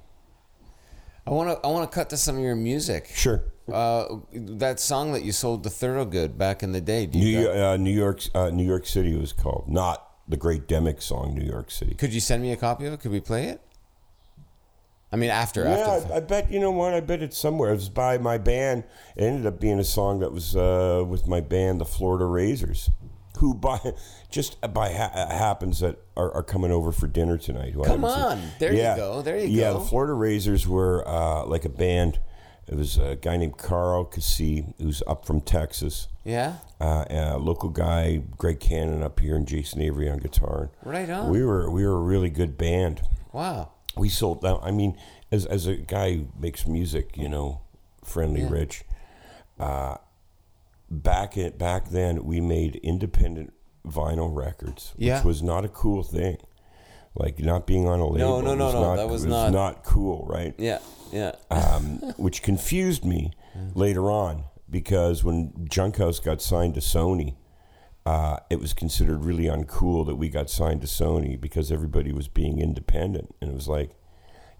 [1.26, 1.66] I want to.
[1.66, 3.10] I want to cut to some of your music.
[3.12, 3.42] Sure.
[3.72, 7.06] Uh, that song that you sold to Thorogood back in the day.
[7.06, 10.36] Do New, you York, uh, New York, uh, New York City was called, not the
[10.36, 11.94] Great Demic song, New York City.
[11.94, 13.00] could you send me a copy of it?
[13.00, 13.60] Could we play it?
[15.12, 15.64] I mean, after.
[15.64, 16.12] Yeah, after.
[16.12, 16.92] I, I bet you know what.
[16.94, 17.70] I bet it's somewhere.
[17.70, 18.84] It was by my band.
[19.16, 22.90] It ended up being a song that was uh, with my band, the Florida Razors,
[23.38, 23.78] who by
[24.30, 27.72] just by ha- happens that are, are coming over for dinner tonight.
[27.72, 28.10] Who Come seen.
[28.10, 28.42] on.
[28.58, 29.22] There you go.
[29.22, 29.72] There you yeah, go.
[29.74, 32.18] Yeah, the Florida Razors were uh, like a band.
[32.66, 36.08] It was a guy named Carl Cassie, who's up from Texas.
[36.24, 36.54] yeah.
[36.80, 40.72] uh, a local guy, Greg Cannon up here, and Jason Avery on guitar.
[40.84, 41.30] Right on.
[41.30, 43.02] We were we were a really good band.
[43.32, 43.70] Wow.
[43.96, 44.60] We sold out.
[44.62, 44.96] I mean,
[45.32, 47.60] as as a guy who makes music, you know,
[48.04, 48.50] friendly Yeah.
[48.50, 48.84] rich.
[49.58, 49.96] Uh,
[50.90, 53.52] back at back then, we made independent
[53.86, 55.16] vinyl records, Yeah.
[55.18, 56.38] which was not a cool thing.
[57.14, 58.42] Like not being on a label.
[58.42, 60.54] no, no, was no, Not, that was was not- not cool, right?
[60.58, 60.78] Yeah.
[61.12, 61.32] Yeah.
[61.50, 63.30] um, which confused me
[63.74, 67.36] later on because when Junkhouse got signed to Sony,
[68.06, 72.28] uh, it was considered really uncool that we got signed to Sony because everybody was
[72.28, 73.90] being independent, and it was like,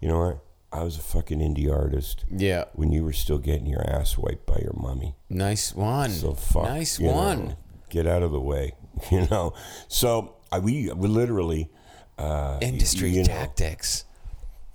[0.01, 0.39] you know what?
[0.73, 2.65] I was a fucking indie artist yeah.
[2.75, 5.15] when you were still getting your ass wiped by your mummy.
[5.31, 6.11] Nice one.
[6.11, 6.65] So fuck.
[6.65, 7.57] Nice you know, one.
[7.89, 8.73] get out of the way,
[9.11, 9.55] you know.
[9.89, 11.71] So I, we we literally
[12.19, 14.05] uh, Industry you know, tactics.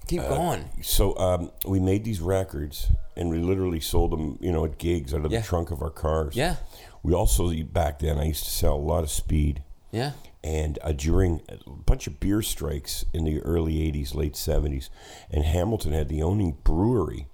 [0.07, 0.69] Keep going.
[0.81, 5.13] so um, we made these records and we literally sold them, you know, at gigs
[5.13, 5.39] out of Yeah.
[5.39, 6.35] the trunk of our cars.
[6.35, 6.57] Yeah.
[7.03, 10.11] We also back then I used to sell a lot of speed, Yeah.
[10.43, 14.89] and uh, during a bunch of beer strikes in the early '80s, late '70s,
[15.29, 17.27] and Hamilton had the only brewery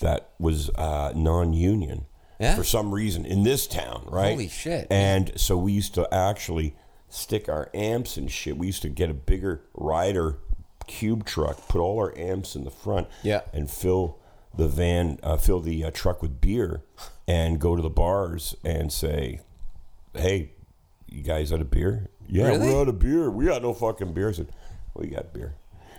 [0.00, 2.04] that was uh, non-union
[2.38, 2.54] Yeah?
[2.54, 4.30] for some reason in this town, right?
[4.32, 4.86] Holy shit.
[4.90, 6.74] And so we used to actually
[7.08, 8.58] stick our amps and shit.
[8.58, 10.36] We used to get a bigger rider
[10.86, 13.40] cube truck, put all our amps in the front, Yeah.
[13.54, 14.18] and fill
[14.56, 16.82] the van, uh, fill the uh, truck with beer,
[17.28, 19.40] and go to the bars and say,
[20.14, 20.52] "Hey,
[21.06, 22.08] you guys out of beer?
[22.28, 22.68] Yeah, Really?
[22.72, 23.30] we're out of beer.
[23.30, 24.48] We got no fucking beer." I said,
[24.94, 25.54] "We got beer."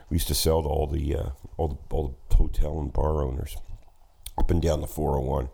[0.10, 3.22] We used to sell to all the uh, all the all the hotel and bar
[3.24, 3.58] owners
[4.38, 5.50] up and down the 401.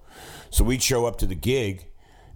[0.49, 1.85] So we'd show up to the gig,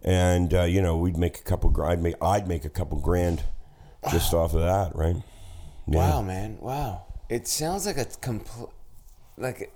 [0.04, 1.74] and uh, you know we'd make a couple.
[1.84, 3.44] I'd make I'd make a couple grand
[4.12, 5.16] just off of that, right?
[5.88, 5.98] Yeah.
[6.10, 6.58] Wow, man.
[6.60, 7.04] Wow.
[7.30, 8.70] It sounds like a complete,
[9.38, 9.72] like,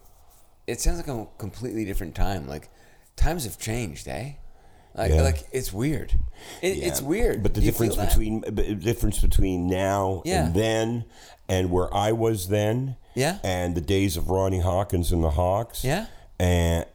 [0.71, 2.47] it sounds like a completely different time.
[2.47, 2.69] Like,
[3.15, 4.33] times have changed, eh?
[4.95, 5.21] Like, Yeah.
[5.21, 6.13] like it's weird.
[6.61, 6.87] It, Yeah.
[6.87, 7.43] It's weird.
[7.43, 10.45] But the difference between the difference between now Yeah.
[10.45, 11.05] and then,
[11.47, 13.37] and where I was then, Yeah.
[13.43, 16.07] and the days of Ronnie Hawkins and the Hawks, Yeah.
[16.39, 16.85] and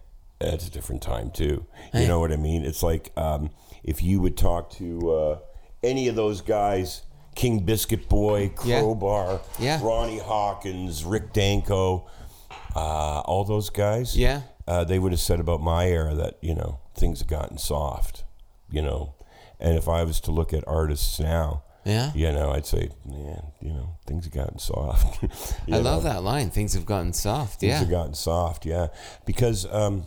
[0.40, 1.64] it's a different time too.
[1.92, 2.02] Hey.
[2.02, 2.64] You know what I mean?
[2.64, 3.50] It's like um,
[3.82, 5.38] if you would talk to uh,
[5.82, 7.02] any of those guys.
[7.34, 8.48] King Biscuit Boy.
[8.56, 9.78] Crowbar, Yeah.
[9.82, 12.06] Ronnie Hawkins, Rick Danko,
[12.76, 14.16] uh, all those guys.
[14.16, 14.42] Yeah.
[14.68, 18.24] uh, they would have said about my era that you know things have gotten soft,
[18.70, 19.14] you know,
[19.60, 22.12] and if I was to look at artists now, Yeah.
[22.14, 25.24] you know, I'd say, man, you know, things have gotten soft.
[25.72, 26.50] I love that line.
[26.50, 27.60] Things have gotten soft.
[27.60, 27.78] Things Yeah.
[27.78, 28.88] have gotten soft, yeah,
[29.24, 30.04] because um,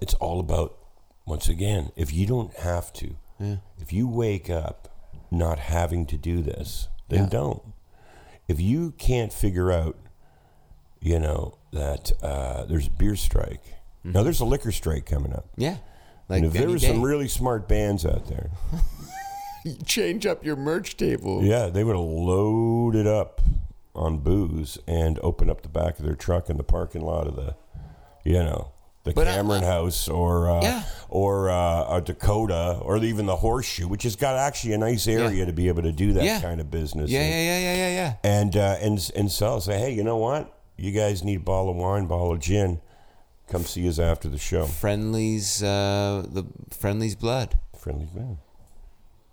[0.00, 0.76] it's all about
[1.26, 3.16] once again, if you don't have to,
[3.78, 4.88] if you wake up
[5.30, 7.28] not having to do this, then Yeah.
[7.30, 7.62] don't.
[8.48, 9.96] If you can't figure out
[11.02, 13.62] you know, that uh, there's a beer strike.
[14.04, 15.46] Now there's a liquor strike coming up.
[15.56, 15.76] Yeah.
[16.28, 18.50] Like and if there were some really smart bands out there,
[19.86, 21.42] change up your merch table.
[21.44, 23.40] yeah, they would have loaded up
[23.94, 27.36] on booze and opened up the back of their truck in the parking lot of
[27.36, 27.54] the,
[28.24, 28.72] you know,
[29.04, 30.82] the But I- Cameron House or uh, Yeah.
[31.08, 35.44] or uh, a Dakota or even the Horseshoe, which has got actually a nice area
[35.46, 36.40] to be able to do that Yeah.
[36.40, 37.10] kind of business.
[37.10, 38.30] Yeah, And- yeah, yeah, yeah, yeah, yeah.
[38.38, 39.60] and uh, and and sell.
[39.60, 40.54] Say, hey, you know what?
[40.80, 42.80] You guys need a bottle of wine, bottle of gin.
[43.48, 44.64] Come see us after the show.
[44.64, 47.58] Friendly's uh, the Friendly's blood.
[47.78, 48.38] Friendly's man.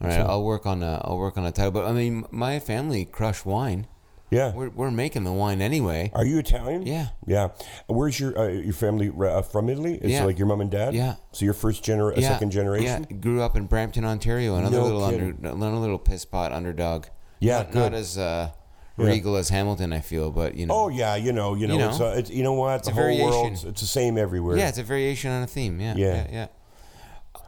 [0.02, 1.72] All right, I'll work on a I'll work on a title.
[1.72, 3.88] But I mean, my family crush wine.
[4.30, 4.54] Yeah.
[4.54, 6.12] We're we're making the wine anyway.
[6.14, 6.86] Are you Italian?
[6.86, 7.08] Yeah.
[7.26, 7.50] Yeah.
[7.88, 9.70] Where's your uh, your family uh, from?
[9.70, 9.94] Italy?
[9.96, 10.24] Is Yeah.
[10.24, 10.94] it like your mom and dad?
[10.94, 11.16] Yeah.
[11.32, 13.08] So you're first gener, yeah, second generation.
[13.10, 14.58] Yeah, grew up in Brampton, Ontario.
[14.58, 17.06] Another No little under, another little piss pot underdog.
[17.40, 17.80] Yeah, not, good.
[17.80, 18.52] not as uh,
[18.98, 20.74] regal as Hamilton, I feel, but you know.
[20.74, 21.90] Oh yeah, you know, you know, You know.
[21.90, 23.30] it's, uh, it's you know what the a whole variation.
[23.30, 24.58] world it's the same everywhere.
[24.58, 25.80] yeah, it's a variation on a theme.
[25.80, 26.14] Yeah, Yeah.
[26.14, 26.48] yeah, yeah.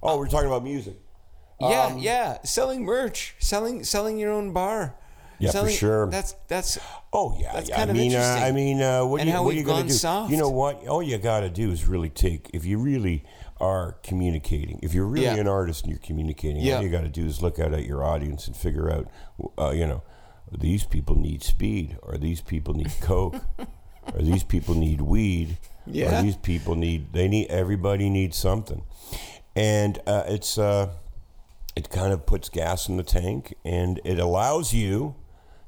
[0.02, 0.96] Oh, we're talking about music.
[1.60, 2.38] Yeah, Um, yeah.
[2.44, 4.96] Selling merch, selling selling your own bar.
[5.40, 6.08] Yeah, for sure.
[6.10, 6.78] That's that's
[7.14, 7.76] Oh yeah, That's yeah.
[7.78, 8.44] kind I of mean, uh, interesting.
[8.44, 9.94] I mean, uh, what, And you, what are you gonna do?
[9.94, 10.32] soft.
[10.32, 10.86] You know what?
[10.88, 12.50] All you got to do is really take.
[12.54, 13.24] If you really
[13.62, 15.36] are communicating, if you're really Yeah.
[15.36, 16.78] an artist and you're communicating, Yeah.
[16.78, 19.08] all you got to do is look out at your audience and figure out,
[19.58, 20.02] uh, you know,
[20.58, 23.36] these people need speed, or these people need coke,
[24.14, 26.20] or these people need weed, Yeah.
[26.20, 27.14] or these people need.
[27.14, 27.48] They need.
[27.50, 28.84] Everybody needs something,
[29.56, 30.58] and uh, it's.
[30.58, 30.92] Uh,
[31.76, 35.16] it kind of puts gas in the tank, and it allows you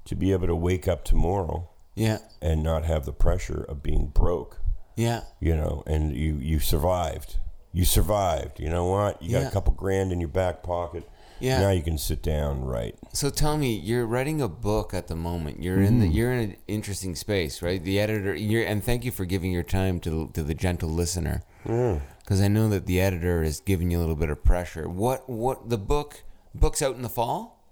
[0.04, 4.08] to be able to wake up tomorrow yeah, and not have the pressure of being
[4.08, 4.60] broke,
[4.98, 7.38] yeah, you know, and you, you survived.
[7.72, 8.60] You survived.
[8.60, 9.22] You know what?
[9.22, 9.48] You got Yeah.
[9.48, 11.08] a couple grand in your back pocket.
[11.42, 11.60] Yeah.
[11.62, 12.96] Now you can sit down and write.
[13.14, 15.62] So tell me, you're writing a book at the moment.
[15.62, 16.16] You're in the Mm-hmm.
[16.16, 17.84] you're in an interesting space, right?
[17.84, 21.42] The editor, you're, and thank you for giving your time to to the gentle listener,
[21.64, 24.88] because I know that the editor is giving you a little bit of pressure.
[24.88, 26.24] What what the book
[26.54, 27.64] book's out in the fall,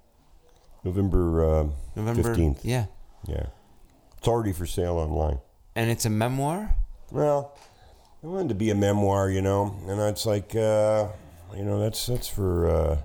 [0.84, 2.60] November uh, November 15th.
[2.64, 2.86] Yeah,
[3.28, 3.48] Yeah.
[4.18, 5.40] It's already for sale online.
[5.76, 6.76] and it's a memoir.
[7.12, 7.58] Well,
[8.24, 11.08] I wanted to be a memoir, you know, and it's like, uh,
[11.56, 12.98] you know, that's that's for, uh,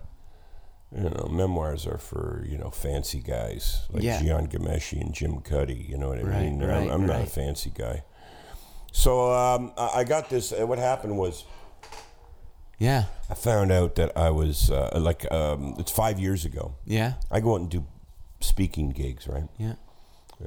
[0.96, 4.20] you know, memoirs are for you know fancy guys like Yeah.
[4.20, 5.86] Jian Ghomeshi and Jim Cuddy.
[5.88, 6.62] You know what I Right, mean?
[6.62, 8.02] Right, I'm, I'm not a fancy guy.
[8.92, 10.52] So um, I I got this.
[10.52, 11.44] uh, What happened was
[12.78, 16.74] Yeah, I found out that I was uh, like um, it's five years ago.
[16.86, 17.86] yeah, I go out and do
[18.40, 19.48] speaking gigs, right?
[19.58, 19.74] yeah,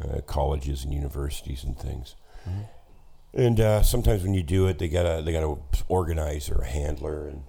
[0.02, 2.16] uh, colleges and universities and things.
[2.48, 2.62] Mm-hmm.
[3.34, 5.58] And uh, sometimes when you do it, they got a they got a
[5.90, 7.44] organizer, a handler, and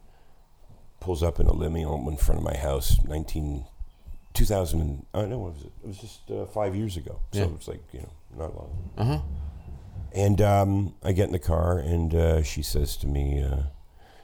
[1.00, 3.64] pulls up in a limo in front of my house, 19,
[4.34, 4.80] 2000.
[4.80, 5.72] And, uh, no, what was it?
[5.82, 7.20] It was just uh, five years ago.
[7.32, 7.44] So Yeah.
[7.46, 8.90] it was like you know not long.
[8.96, 9.20] uh huh,
[10.14, 13.62] And um, I get in the car, and uh, she says to me, uh,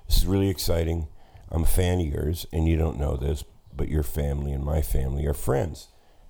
[0.06, 1.08] "This is really exciting.
[1.50, 3.44] I'm a fan of yours, and you don't know this,
[3.76, 5.88] but your family and my family are friends."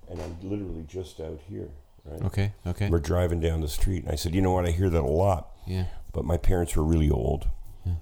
[0.09, 1.69] And I'm literally just out here,
[2.05, 2.21] right?
[2.25, 4.65] okay, okay, We're driving down the street, and I said, "You know what?
[4.65, 7.49] I hear that a lot, yeah, but my parents were really old.
[7.85, 7.93] Yeah.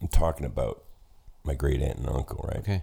[0.00, 0.84] I'm talking about
[1.44, 2.60] my great aunt and uncle, right?
[2.60, 2.82] okay,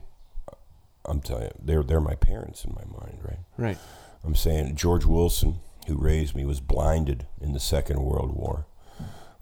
[1.06, 3.39] I'm telling you, they're they're my parents in my mind, right?
[3.58, 3.78] right,
[4.24, 8.65] I'm saying George Wilson, who raised me, was blinded in the Second World War.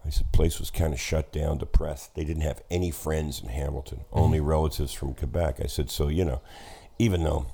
[0.05, 2.15] I said, place was kind of shut down, depressed.
[2.15, 5.59] They didn't have any friends in Hamilton, only relatives from Quebec.
[5.61, 6.41] I said, so you know,
[6.97, 7.47] even though,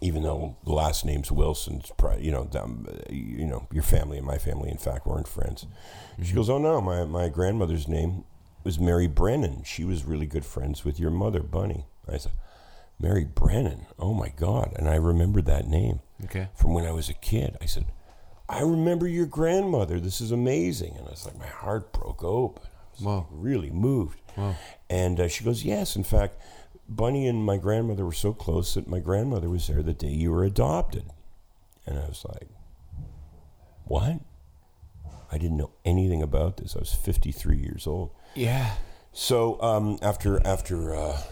[0.00, 4.18] even though the last name's Wilson, it's probably, you know, um, you know, your family
[4.18, 5.66] and my family, in fact, weren't friends.
[6.24, 8.24] She goes, oh no, my my grandmother's name
[8.64, 9.62] was Mary Brennan.
[9.64, 11.86] She was really good friends with your mother, Bunny.
[12.10, 12.32] I said,
[12.98, 13.86] Mary Brennan.
[13.98, 14.72] Oh my God!
[14.76, 17.56] And I remembered that name okay, from when I was a kid.
[17.62, 17.86] I said,
[18.48, 20.00] I remember your grandmother.
[20.00, 20.96] This is amazing.
[20.98, 22.62] And I was like, my heart broke open.
[22.64, 23.26] I was Wow.
[23.30, 24.20] really moved.
[24.36, 24.56] Wow.
[24.90, 26.34] And uh, she goes, Yes, in fact,
[26.88, 30.32] Bunny and my grandmother were so close that my grandmother was there the day you
[30.32, 31.04] were adopted.
[31.86, 32.48] And I was like,
[33.84, 34.20] What?
[35.32, 36.74] I didn't know anything about this.
[36.76, 38.10] I was 53 years old.
[38.34, 38.74] yeah,
[39.12, 41.22] So um, after after uh,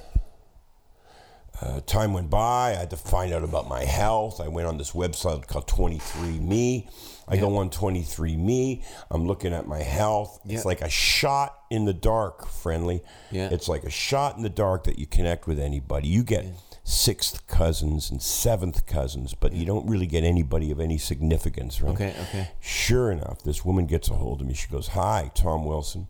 [1.60, 4.40] uh, time went by, I had to find out about my health.
[4.40, 6.88] I went on this website called 23Me.
[7.26, 8.84] I go on 23Me.
[9.10, 10.40] I'm looking at my health.
[10.44, 10.56] Yeah.
[10.56, 13.02] It's like a shot in the dark, friendly.
[13.32, 13.48] Yeah.
[13.50, 16.08] It's like a shot in the dark that you connect with anybody.
[16.08, 16.46] You get
[16.88, 21.92] sixth cousins and seventh cousins, but you don't really get anybody of any significance, right?
[21.92, 24.54] okay, okay, Sure enough, this woman gets a hold of me.
[24.54, 26.08] She goes, Hi, Tom Wilson.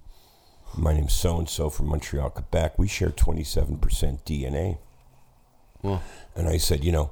[0.76, 2.78] My name's so and so from Montreal, Quebec.
[2.78, 3.80] We share 27%
[4.22, 4.78] DNA.
[5.82, 6.00] well,
[6.36, 7.10] And I said, You know,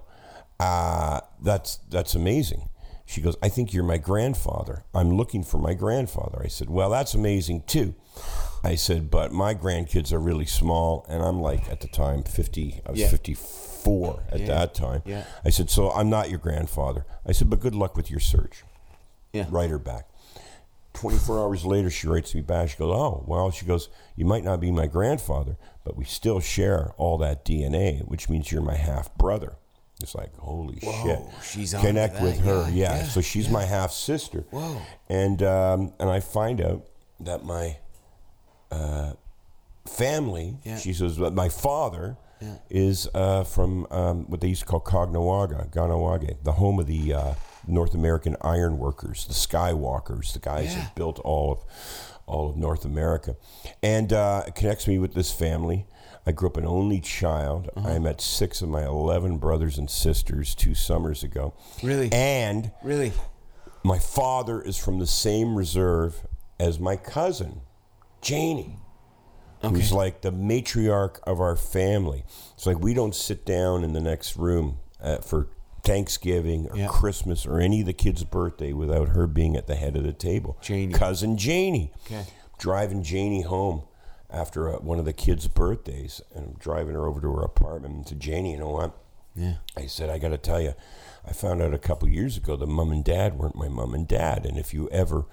[0.61, 2.69] uh, that's, that's amazing.
[3.05, 4.85] She goes, I think you're my grandfather.
[4.95, 6.41] I'm looking for my grandfather.
[6.45, 7.95] I said, Well, that's amazing too.
[8.67, 11.07] I said, But my grandkids are really small.
[11.09, 13.09] And I'm like, at the time, 50, I was Yeah.
[13.09, 14.47] 54 at Yeah.
[14.47, 15.03] that time.
[15.05, 15.25] Yeah.
[15.45, 17.07] I said, So I'm not your grandfather.
[17.27, 18.65] I said, But good luck with your search.
[19.33, 19.47] Yeah.
[19.51, 20.09] Write her back.
[20.95, 22.71] 24 hours later, she writes me back.
[22.71, 26.41] She goes, Oh, well, she goes, You might not be my grandfather, but we still
[26.41, 29.57] share all that DNA, which means you're my half brother.
[30.03, 31.21] It's like, holy shit.
[31.43, 32.65] she's Connect with her.
[32.69, 32.97] yeah, Yeah.
[32.99, 34.45] yeah, so she's my half sister.
[34.51, 34.77] Whoa.
[35.09, 36.87] And, um, and I find out
[37.21, 37.79] that my
[38.77, 39.13] uh,
[39.87, 40.79] family, Yeah.
[40.79, 42.57] she says, my father Yeah.
[42.69, 47.15] is uh, from um, what they used to call Caughnawaga, Kahnawake, the home of the
[47.15, 47.35] uh,
[47.67, 50.81] North American iron workers, the Skywalkers, the guys Yeah.
[50.83, 51.65] that built all of
[52.29, 53.37] all of North America,
[53.85, 55.87] and uh, it connects me with this family.
[56.27, 57.71] I grew up an only child.
[57.77, 57.89] Uh-huh.
[57.89, 61.55] I met six of my eleven brothers and sisters two summers ago.
[61.85, 62.09] Really?
[62.13, 63.13] and Really?
[63.85, 66.27] my father is from the same reserve
[66.59, 67.61] as my cousin,
[68.27, 68.77] Janie,
[69.63, 72.25] who's like the matriarch of our family.
[72.55, 75.49] It's like we don't sit down in the next room uh, for
[75.85, 76.89] Thanksgiving or Yeah.
[76.89, 80.13] Christmas or any of the kids' birthday without her being at the head of the
[80.13, 80.59] table.
[80.61, 80.93] Janie.
[80.93, 81.93] Cousin Janie.
[82.07, 82.25] Okay.
[82.59, 83.83] Driving Janie home
[84.29, 87.95] after uh, one of the kids' birthdays and I'm driving her over to her apartment
[87.95, 88.99] and to Janie, you know what?
[89.37, 89.55] Yeah.
[89.77, 90.75] I said, I got to tell you,
[91.29, 94.07] I found out a couple years ago that mom and dad weren't my mom and
[94.09, 95.25] dad, and if you ever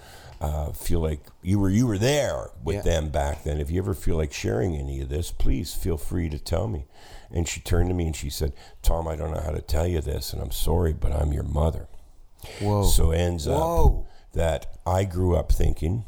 [0.41, 2.81] uh, feel like you were you were there with Yeah.
[2.81, 6.29] them back then, if you ever feel like sharing any of this, please feel free
[6.29, 6.85] to tell me.
[7.31, 9.87] And she turned to me and she said, Tom, I don't know how to tell
[9.87, 11.87] you this, and I'm sorry, but I'm your mother.
[12.59, 12.83] Whoa.
[12.85, 14.05] So it ends Whoa.
[14.05, 16.05] up that I grew up thinking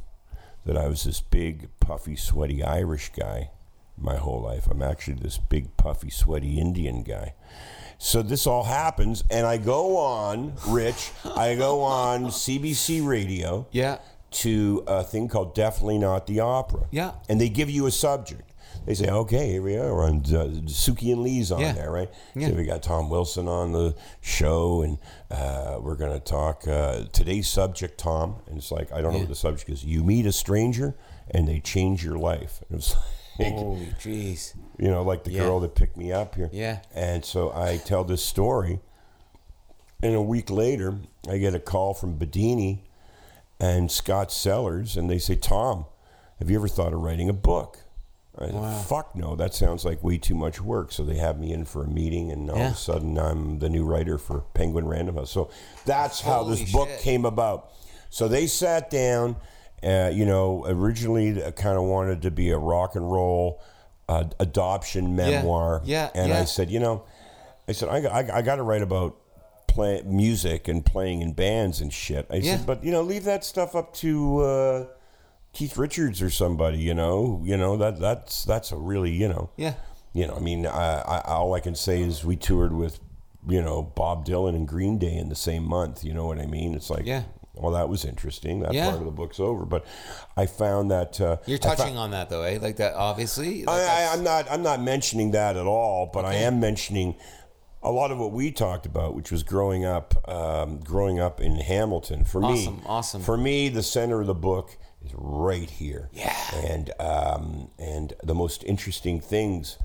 [0.66, 3.52] that I was this big, puffy, sweaty Irish guy
[3.98, 4.68] my whole life.
[4.70, 7.36] I'm actually this big, puffy, sweaty Indian guy.
[7.98, 13.98] So this all happens, and I go on, Rich, I go on CBC radio Yeah.
[14.32, 16.88] to a thing called Definitely Not the Opera.
[16.92, 17.12] Yeah.
[17.30, 18.52] And they give you a subject.
[18.86, 21.72] They say, okay, here we are on uh, Sook-Yin Lee's on Yeah.
[21.74, 22.10] there, right?
[22.36, 22.50] Yeah.
[22.50, 25.00] So we got Tom Wilson on the show, and
[25.32, 28.36] uh, we're going to talk uh, today's subject, Tom.
[28.48, 29.84] And it's like, I don't know what the subject is.
[29.86, 30.96] You meet a stranger,
[31.32, 32.62] and they change your life.
[32.70, 33.04] And it was like,
[33.38, 34.54] Holy jeez.
[34.78, 35.44] you know, like the Yeah.
[35.44, 36.50] girl that picked me up here.
[36.54, 36.80] Yeah.
[36.94, 38.80] And so I tell this story,
[40.02, 40.98] and a week later,
[41.30, 42.80] I get a call from Bedini
[43.60, 45.86] and Scott Sellers, and they say, Tom,
[46.40, 47.80] have you ever thought of writing a book?
[48.38, 50.92] I said, Fuck no, that sounds like way too much work.
[50.92, 52.68] So they have me in for a meeting, and all Yeah.
[52.68, 55.32] of a sudden, I'm the new writer for Penguin Random House.
[55.32, 55.50] So
[55.86, 57.72] that's how Holy this book came about.
[58.10, 59.38] So they sat down.
[59.86, 63.62] Uh, you know, originally I kind of wanted to be a rock and roll
[64.10, 65.82] uh, adoption memoir.
[65.86, 66.40] Yeah, And yeah.
[66.42, 67.04] I said, you know,
[67.68, 69.18] I said I, I, I got to write about
[69.68, 72.26] play music and playing in bands and shit.
[72.30, 72.58] I Yeah.
[72.58, 74.86] said, but you know, leave that stuff up to uh,
[75.54, 76.78] Keith Richards or somebody.
[76.80, 79.74] You know, you know that that's that's a really you know Yeah.
[80.14, 83.00] you know, I mean, I, I, all I can say is we toured with,
[83.48, 86.04] you know, Bob Dylan and Green Day in the same month.
[86.06, 86.74] You know what I mean?
[86.74, 87.24] It's like, Yeah.
[87.58, 88.60] Well, that was interesting.
[88.62, 88.90] That Yeah.
[88.90, 89.66] part of the book's over.
[89.66, 89.86] But
[90.36, 92.60] I found that uh, You're touching on that though, eh?
[92.62, 93.64] Like that, obviously.
[93.66, 94.46] Like I, I, I'm not.
[94.52, 96.10] I'm not mentioning that at all.
[96.14, 97.16] But I am mentioning
[97.84, 101.56] a lot of what we talked about, which was growing up, um, growing up in
[101.58, 102.24] Hamilton.
[102.24, 103.22] For Awesome, me, awesome.
[103.22, 106.10] For me, the center of the book is right here.
[106.12, 106.36] Yeah.
[106.56, 109.78] And um, and the most interesting things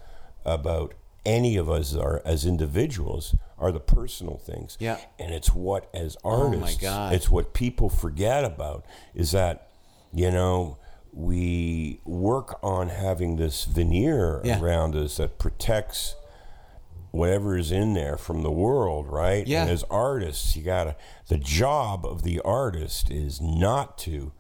[0.44, 0.94] about
[1.26, 4.76] any of us are as individuals are the personal things.
[4.80, 4.98] Yeah.
[5.18, 7.12] And it's what as Oh my artists, God.
[7.12, 9.68] it's what people forget about is that
[10.12, 10.78] you know
[11.12, 14.60] we work on having this veneer Yeah.
[14.60, 16.14] around us that protects
[17.10, 19.44] whatever is in there from the world, right?
[19.46, 19.62] Yeah.
[19.62, 20.94] And as artists, you gotta.
[21.28, 24.32] The job of the artist is not to,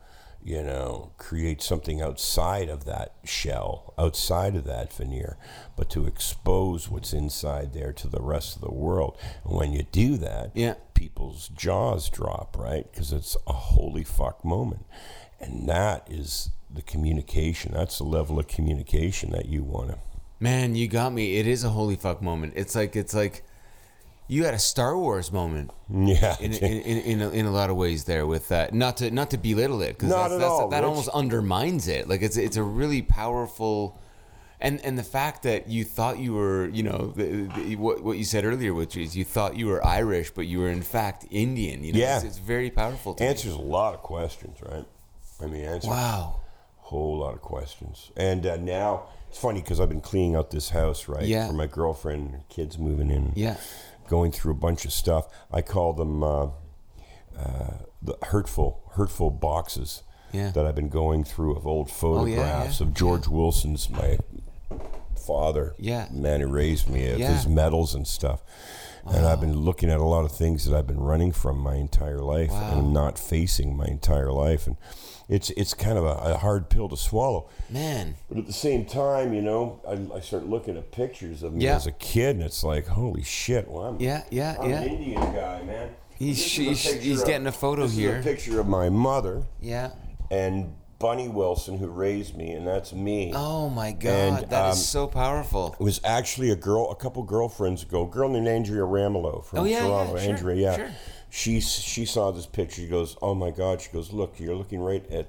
[0.42, 5.36] you know, create something outside of that shell, outside of that veneer,
[5.76, 9.18] but to expose what's inside there to the rest of the world.
[9.44, 10.74] And when you do that, Yeah.
[10.94, 12.90] people's jaws drop, right?
[12.90, 14.86] Because it's a holy fuck moment,
[15.40, 17.72] and that is the communication.
[17.74, 19.98] That's the level of communication that you want to.
[20.38, 21.36] Man, you got me.
[21.36, 22.54] It is a holy fuck moment.
[22.56, 23.44] It's like it's like
[24.30, 26.36] you had a Star Wars moment Yeah.
[26.40, 28.72] in in, in, in, a, in a lot of ways there with that.
[28.72, 30.84] Not to not to belittle it because all, that Rich.
[30.88, 32.08] almost undermines it.
[32.08, 33.98] Like it's it's a really powerful.
[34.62, 38.18] And, and the fact that you thought you were, you know, the, the, what, what
[38.18, 41.24] you said earlier, which is you thought you were Irish, but you were in fact
[41.30, 41.82] Indian.
[41.82, 42.16] You know, Yeah.
[42.16, 43.14] it's, it's very powerful.
[43.14, 43.30] To me.
[43.30, 44.84] answers a lot of questions, right?
[45.42, 46.42] I mean, answers Wow.
[46.78, 48.10] a whole lot of questions.
[48.18, 51.24] And uh, now it's funny because I've been cleaning out this house, right?
[51.24, 51.46] Yeah.
[51.46, 53.32] For my girlfriend kids moving in.
[53.34, 53.56] Yeah.
[54.10, 55.28] Going through a bunch of stuff.
[55.52, 56.46] I call them uh,
[57.38, 60.02] uh, the hurtful, hurtful boxes
[60.32, 60.50] Yeah.
[60.50, 64.18] that I've been going through of old yeah, photographs yeah, of George Wilson's my
[65.16, 66.08] father, Yeah.
[66.10, 67.32] man who raised me, of Yeah.
[67.34, 68.42] his medals and stuff.
[69.06, 71.76] And I've been looking at a lot of things that I've been running from my
[71.76, 72.78] entire life Wow.
[72.78, 74.76] and not facing my entire life, and
[75.30, 77.48] it's it's kind of a, a hard pill to swallow.
[77.70, 78.16] Man.
[78.28, 81.64] But at the same time, you know, I, I start looking at pictures of me
[81.64, 81.76] Yeah.
[81.76, 83.68] as a kid, and it's like, holy shit!
[83.68, 84.80] Well, I'm, Yeah, yeah, I'm yeah.
[84.82, 85.90] an Indian guy, man.
[86.18, 88.16] He's- is he's- he's of- getting a photo here.
[88.18, 89.92] Is a picture of my mother Yeah.
[90.30, 93.32] and Bunny Wilson, who raised me, and that's me.
[93.34, 94.10] Oh my God,
[94.42, 95.74] And, that is um, so powerful.
[95.80, 99.60] It was actually a girl, a couple girlfriends ago, a girl named Andrea Ramelow from
[99.60, 100.76] Oh, yeah, yeah, sure, Andrea, yeah.
[100.76, 100.90] sure.
[101.30, 102.82] She she saw this picture.
[102.82, 105.28] She goes, "Oh my God!" She goes, "Look, you're looking right at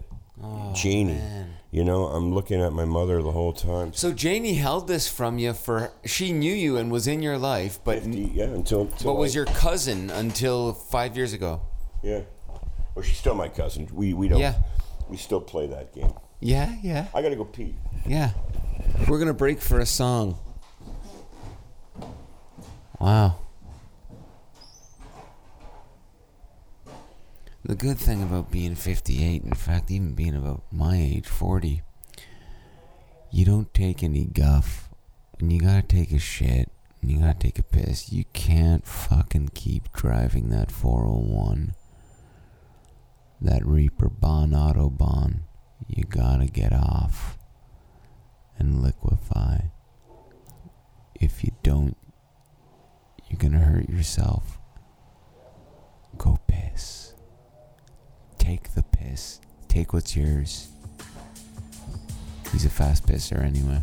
[0.74, 1.14] Janie.
[1.14, 1.54] Oh, man.
[1.70, 3.94] You know, I'm looking at my mother the whole time.
[3.94, 7.80] So Janie held this from you for she knew you and was in your life,
[7.84, 11.62] but 50, yeah, until, until but was I- your cousin until five years ago.
[12.04, 12.22] yeah.
[12.96, 13.88] Well, she's still my cousin.
[13.94, 14.40] We we don't.
[14.42, 14.56] Yeah.
[15.08, 16.12] We still play that game.
[16.40, 17.76] Yeah, yeah, I gotta go pee.
[18.08, 18.32] yeah.
[19.08, 20.38] We're gonna break for a song.
[23.00, 23.38] Wow.
[27.64, 31.84] The good thing about being 58, in fact, even being about my age, 40,
[33.30, 34.90] you don't take any guff.
[35.40, 36.72] And you gotta take a shit.
[37.02, 38.12] And you gotta take a piss.
[38.12, 41.76] You can't fucking keep driving that 401.
[43.40, 45.42] That Reaper Bon Autobahn.
[45.88, 47.38] You gotta get off
[48.58, 49.70] and liquefy.
[51.20, 51.98] If you don't,
[53.28, 54.60] you're gonna hurt yourself.
[56.18, 57.01] Go piss.
[58.42, 59.40] Take the piss.
[59.68, 60.68] Take what's yours.
[62.52, 63.82] He's a fast pisser anyway.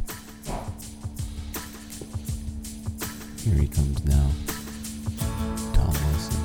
[3.44, 4.30] Here he comes now.
[5.74, 6.42] Tom Wilson.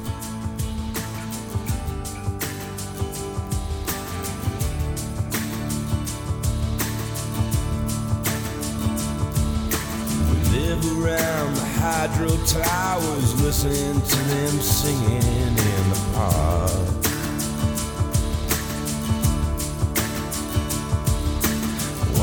[10.30, 17.13] We Live around the hydro towers, listening to them singing in the park.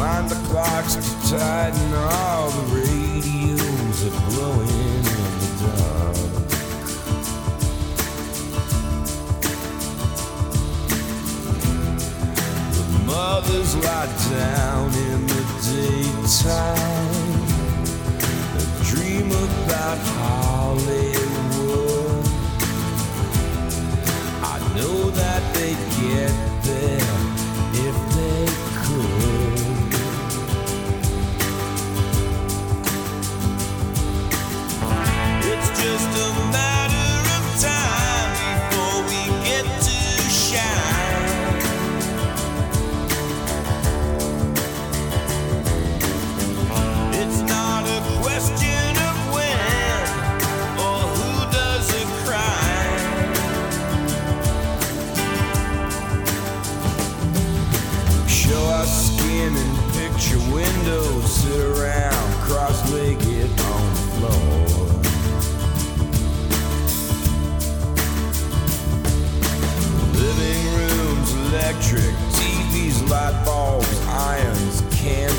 [0.01, 1.03] Wind the clocks too
[1.36, 6.16] tight and all the radios are glowing in the dark.
[12.76, 17.11] The mothers lie down in the daytime
[18.82, 21.14] dream about Hollywood.
[24.42, 26.34] I know that they'd get
[26.64, 27.09] there
[73.12, 75.29] irons, cancer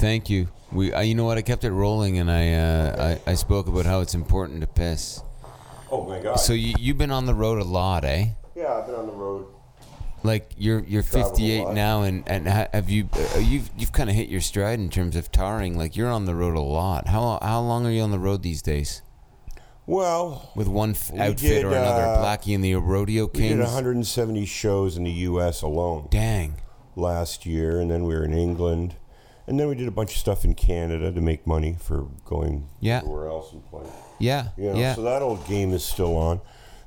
[0.00, 0.48] Thank you.
[0.72, 1.36] We, uh, you know what?
[1.36, 4.66] I kept it rolling, and I, uh, I, I spoke about how it's important to
[4.66, 5.22] piss.
[5.90, 6.36] Oh my God.
[6.36, 8.28] So you, you've been on the road a lot, eh?
[8.54, 9.46] yeah, I've been on the road.
[10.22, 11.74] Like you're you're Traveled a 58 lot.
[11.74, 14.90] now, and and ha- have you uh, you've you've kind of hit your stride in
[14.90, 15.78] terms of tarring.
[15.78, 17.08] Like you're on the road a lot.
[17.08, 19.00] How how long are you on the road these days?
[19.86, 23.40] Well, With one f- We outfit did, or another, uh, Blackie and the Rodeo we
[23.48, 25.62] did 170 shows in the U.S.
[25.62, 26.56] alone Dang.
[26.96, 28.94] last year, and then we were in England,
[29.50, 32.68] and then we did a bunch of stuff in Canada to make money for going
[32.80, 32.98] Yeah.
[32.98, 33.90] everywhere else and playing.
[34.20, 34.48] Yeah.
[34.56, 34.94] You know, yeah.
[34.94, 36.40] so that old game is still on,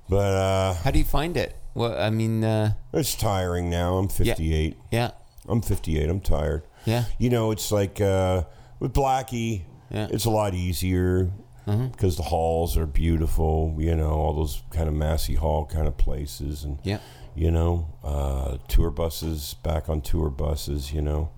[0.10, 1.56] but uh, How do you find it?
[1.76, 3.98] Well, I mean, uh, it's tiring now.
[3.98, 4.78] I'm 58.
[4.92, 5.12] yeah.
[5.48, 6.10] I'm 58.
[6.10, 6.64] I'm tired.
[6.86, 7.04] Yeah.
[7.20, 8.44] You know, it's like uh,
[8.80, 10.08] with Blackie, Yeah.
[10.10, 11.32] it's a lot easier
[11.66, 13.76] because the halls are beautiful.
[13.78, 17.00] You know, all those kind of Massey Hall kind of places, and Yeah.
[17.36, 20.94] you know, uh, tour buses back on tour buses.
[20.94, 21.30] You know,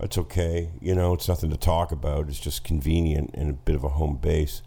[0.00, 0.70] it's okay.
[0.80, 2.28] You know, it's nothing to talk about.
[2.28, 4.62] It's just convenient and a bit of a home base.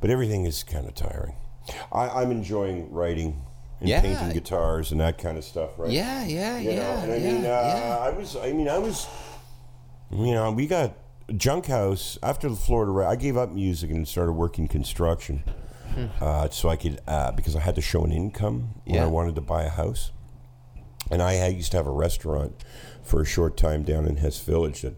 [0.00, 1.36] But everything is kind of tiring.
[1.92, 3.42] I, I'm enjoying writing
[3.80, 4.00] and Yeah.
[4.00, 5.70] painting guitars and that kind of stuff.
[5.78, 5.90] Right?
[5.90, 7.00] Yeah, yeah, You yeah.
[7.02, 7.98] I yeah, mean, uh, yeah.
[8.00, 9.06] I was, I mean, I was,
[10.12, 10.94] you know, we got
[11.28, 13.06] Junkhouse after the Florida.
[13.06, 15.42] I gave up music and started working construction,
[16.20, 19.04] uh, so I could uh, because I had to show an income when Yeah.
[19.04, 20.12] I wanted to buy a house,
[21.10, 22.62] and I used to have a restaurant
[23.06, 24.94] for a short time down in Hess Village that.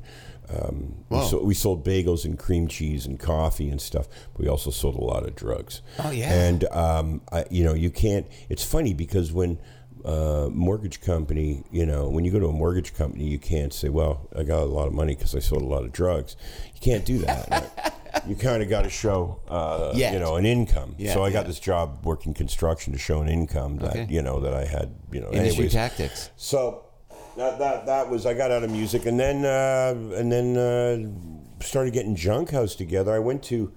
[0.50, 4.08] Um, we, we sold bagels and cream cheese and coffee and stuff.
[4.32, 5.82] But we also sold a lot of drugs.
[5.98, 6.32] Oh, yeah.
[6.32, 8.26] And um, I, you know, you can't.
[8.48, 9.58] It's funny because when
[10.06, 13.90] uh, mortgage company, you know, when you go to a mortgage company, you can't say,
[13.90, 16.34] "Well, I got a lot of money because I sold a lot of drugs."
[16.74, 17.48] You can't do that.
[17.50, 17.92] right?
[18.26, 20.94] You kind of got to show, uh, you know, an income.
[20.98, 24.06] Yeah, so I got this job working construction to show an income that Okay.
[24.08, 24.94] you know that I had.
[25.12, 25.72] You know, Industry anyways.
[25.72, 26.30] tactics.
[26.36, 26.86] So
[27.38, 31.62] that that that was I got out of music and then uh, and then uh,
[31.64, 33.12] started getting Junkhouse together.
[33.12, 33.72] I went to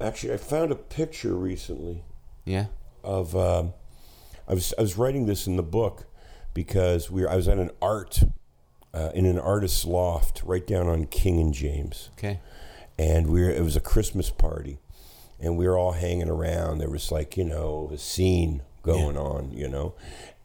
[0.00, 2.04] actually I found a picture recently
[2.44, 2.66] Yeah.
[3.02, 3.72] of um,
[4.48, 6.06] I was I was writing this in the book
[6.52, 8.22] because we were, I was at an art
[8.92, 12.40] uh, in an artist's loft right down on King and James Okay.
[12.98, 14.78] and we were, it was a Christmas party,
[15.40, 16.78] and we were all hanging around.
[16.78, 19.94] There was like you know a scene going on, you know,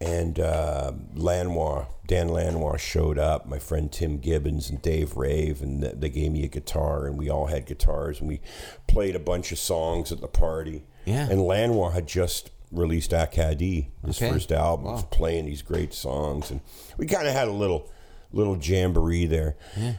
[0.00, 3.46] and uh, Lanois, Dan Lanois showed up.
[3.46, 7.16] My friend Tim Gibbons and Dave Rave, and th- they gave me a guitar, and
[7.18, 8.40] we all had guitars, and we
[8.86, 10.84] played a bunch of songs at the party.
[11.06, 11.28] Yeah.
[11.30, 14.30] and Lanois had just released Acadie, his Okay.
[14.32, 16.60] first album, was playing these great songs, and
[16.98, 17.88] we kind of had a little
[18.32, 19.56] little jamboree there.
[19.76, 19.94] Yeah.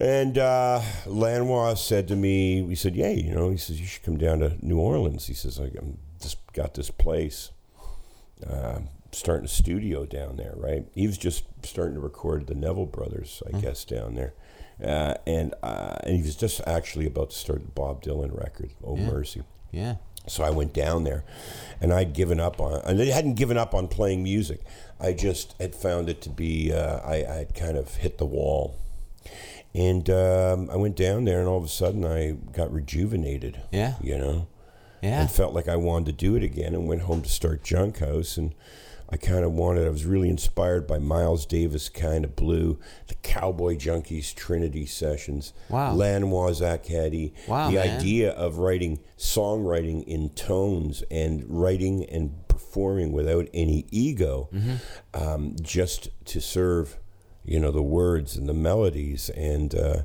[0.00, 4.02] And uh, Lanois said to me, we said, yeah, you know, he says, you should
[4.02, 5.26] come down to New Orleans.
[5.26, 7.50] He says, I'm just got this place,
[8.48, 8.80] uh,
[9.12, 10.86] starting a studio down there, right?
[10.94, 14.34] He was just starting to record the Neville Brothers, I guess, down there.
[14.82, 18.70] Uh, and uh, and he was just actually about to start the Bob Dylan record,
[18.82, 19.42] Oh Mercy.
[19.70, 19.96] Yeah.
[20.26, 21.22] So I went down there,
[21.80, 22.80] and I'd given up on.
[22.84, 24.60] And I hadn't given up on playing music.
[24.98, 26.72] I just had found it to be.
[26.72, 28.74] Uh, I I had kind of hit the wall,
[29.74, 33.60] and um, I went down there, and all of a sudden I got rejuvenated.
[33.70, 33.94] Yeah.
[34.02, 34.46] you know,
[35.04, 35.20] Yeah.
[35.20, 38.36] and felt like I wanted to do it again, and went home to start Junkhouse,
[38.38, 38.54] and
[39.10, 39.86] I kind of wanted.
[39.86, 42.78] I was really inspired by Miles Davis, kind of blue,
[43.08, 45.94] the Cowboy Junkies Trinity sessions, Wow.
[45.94, 47.98] Lanois Acadie, Wow, the man.
[48.00, 55.22] idea of writing songwriting in tones and writing and performing without any ego, Mm-hmm.
[55.22, 56.98] um, just to serve,
[57.44, 59.74] you know, the words and the melodies and.
[59.74, 60.02] Uh,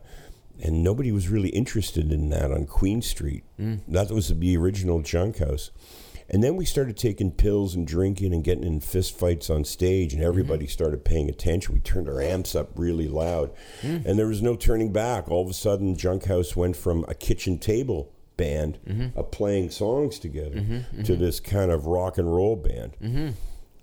[0.62, 3.44] and nobody was really interested in that on Queen Street.
[3.60, 3.82] Mm.
[3.88, 5.72] That was the original Junkhouse.
[6.32, 10.14] And then we started taking pills and drinking and getting in fist fights on stage,
[10.14, 10.72] and everybody Mm-hmm.
[10.72, 11.74] started paying attention.
[11.74, 13.52] We turned our amps up really loud,
[13.82, 14.06] Mm.
[14.06, 15.30] and there was no turning back.
[15.32, 19.18] All of a sudden, Junkhouse went from a kitchen table band Mm-hmm.
[19.18, 22.96] of playing songs together to this kind of rock and roll band.
[23.02, 23.30] Mm-hmm.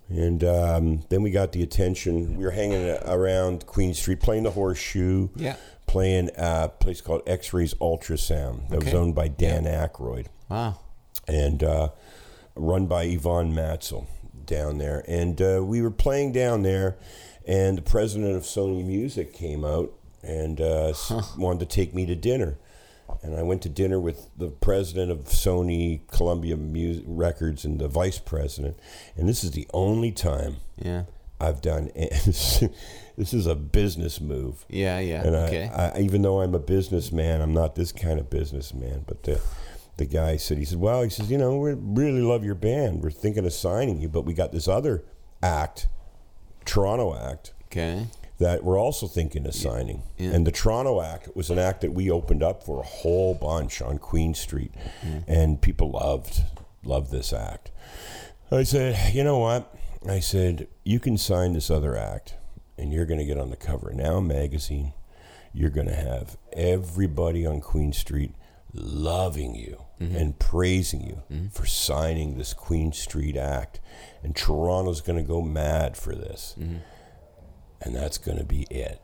[0.09, 2.37] And um, then we got the attention.
[2.37, 5.57] We were hanging around Queen Street playing the Horseshoe, Yeah.
[5.87, 10.79] Playing a place called X Rays Ultrasound that was owned by Dan Aykroyd Wow.
[11.27, 11.89] and uh,
[12.55, 14.05] run by Yvonne Matsell
[14.45, 15.03] down there.
[15.07, 16.97] And uh, we were playing down there,
[17.47, 22.05] and the president of Sony Music came out and uh, s- wanted to take me
[22.05, 22.57] to dinner.
[23.23, 27.87] And I went to dinner with the president of Sony Columbia Music Records and the
[27.87, 28.77] vice president.
[29.15, 31.03] And this is the only time Yeah.
[31.39, 31.89] I've done.
[33.17, 34.65] this is a business move.
[34.69, 34.99] Yeah.
[34.99, 35.23] Yeah.
[35.25, 35.69] And okay.
[35.73, 39.03] I, I, even though I'm a businessman, I'm not this kind of businessman.
[39.07, 39.41] But the,
[39.97, 43.01] the guy said, he said, well, he says, you know, we really love your band.
[43.01, 45.03] We're thinking of signing you, but we got this other
[45.41, 45.87] act,
[46.65, 48.05] Toronto act, okay.
[48.37, 50.03] that we're also thinking of signing.
[50.17, 50.31] Yeah.
[50.31, 53.81] And the Toronto act was an act that we opened up for a whole bunch
[53.81, 55.19] on Queen Street, mm-hmm.
[55.27, 56.43] and people loved
[56.83, 57.71] loved this act.
[58.51, 59.75] I said, you know what?
[60.07, 62.35] I said, you can sign this other act,
[62.77, 64.93] and you're going to get on the cover of Now magazine.
[65.53, 68.33] You're going to have everybody on Queen Street
[68.73, 70.15] loving you mm-hmm.
[70.15, 71.47] and praising you mm-hmm.
[71.47, 73.79] for signing this Queen Street act,
[74.21, 76.77] and Toronto's going to go mad for this mm-hmm.
[77.81, 79.01] and that's going to be it.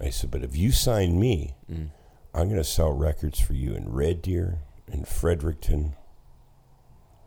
[0.00, 1.90] I said, but if you sign me, Mm.
[2.32, 5.96] I'm going to sell records for you in Red Deer, in Fredericton.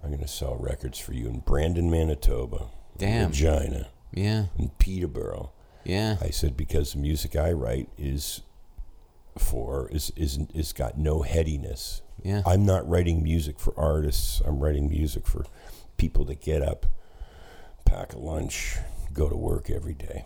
[0.02, 2.68] I'm going to sell records for you in Brandon, Manitoba,
[2.98, 3.30] Damn.
[3.30, 4.46] Regina, Yeah.
[4.58, 5.52] in Peterborough.
[5.86, 6.18] Yeah.
[6.22, 8.42] I said because the music I write is
[9.38, 12.02] for is is is got no headiness.
[12.24, 12.42] Yeah.
[12.46, 14.42] I'm not writing music for artists.
[14.46, 15.46] I'm writing music for
[15.98, 16.86] people that get up,
[17.86, 18.78] pack a lunch,
[19.14, 20.26] go to work every day.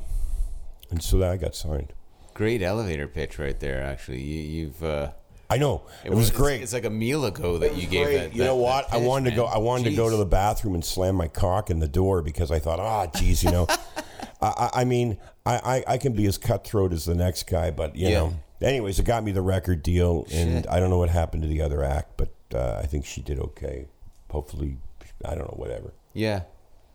[0.89, 1.93] And so that I got signed.
[2.33, 3.81] Great elevator pitch right there.
[3.83, 4.83] Actually, you, you've.
[4.83, 5.11] Uh,
[5.49, 5.83] I know.
[6.03, 6.61] It, was, it's- great.
[6.61, 8.35] It's, like a meal ago that you gave that.
[8.35, 8.87] you know that- what?
[8.89, 9.45] that I pitch, wanted to go.
[9.45, 12.51] I wanted to go to the bathroom and slam my cock in the door because
[12.51, 13.65] I thought, ah, geez, you know.
[14.41, 15.17] I, I, I mean,
[15.47, 18.19] I, I, I can be as cutthroat as the next guy, but you Yeah.
[18.19, 18.33] know.
[18.61, 20.65] Anyways, it got me the record deal, and Shit.
[20.69, 23.39] I don't know what happened to the other act, but uh, I think she did
[23.39, 23.85] okay.
[24.31, 24.77] Hopefully,
[25.23, 25.93] I don't know, whatever.
[26.13, 26.41] Yeah.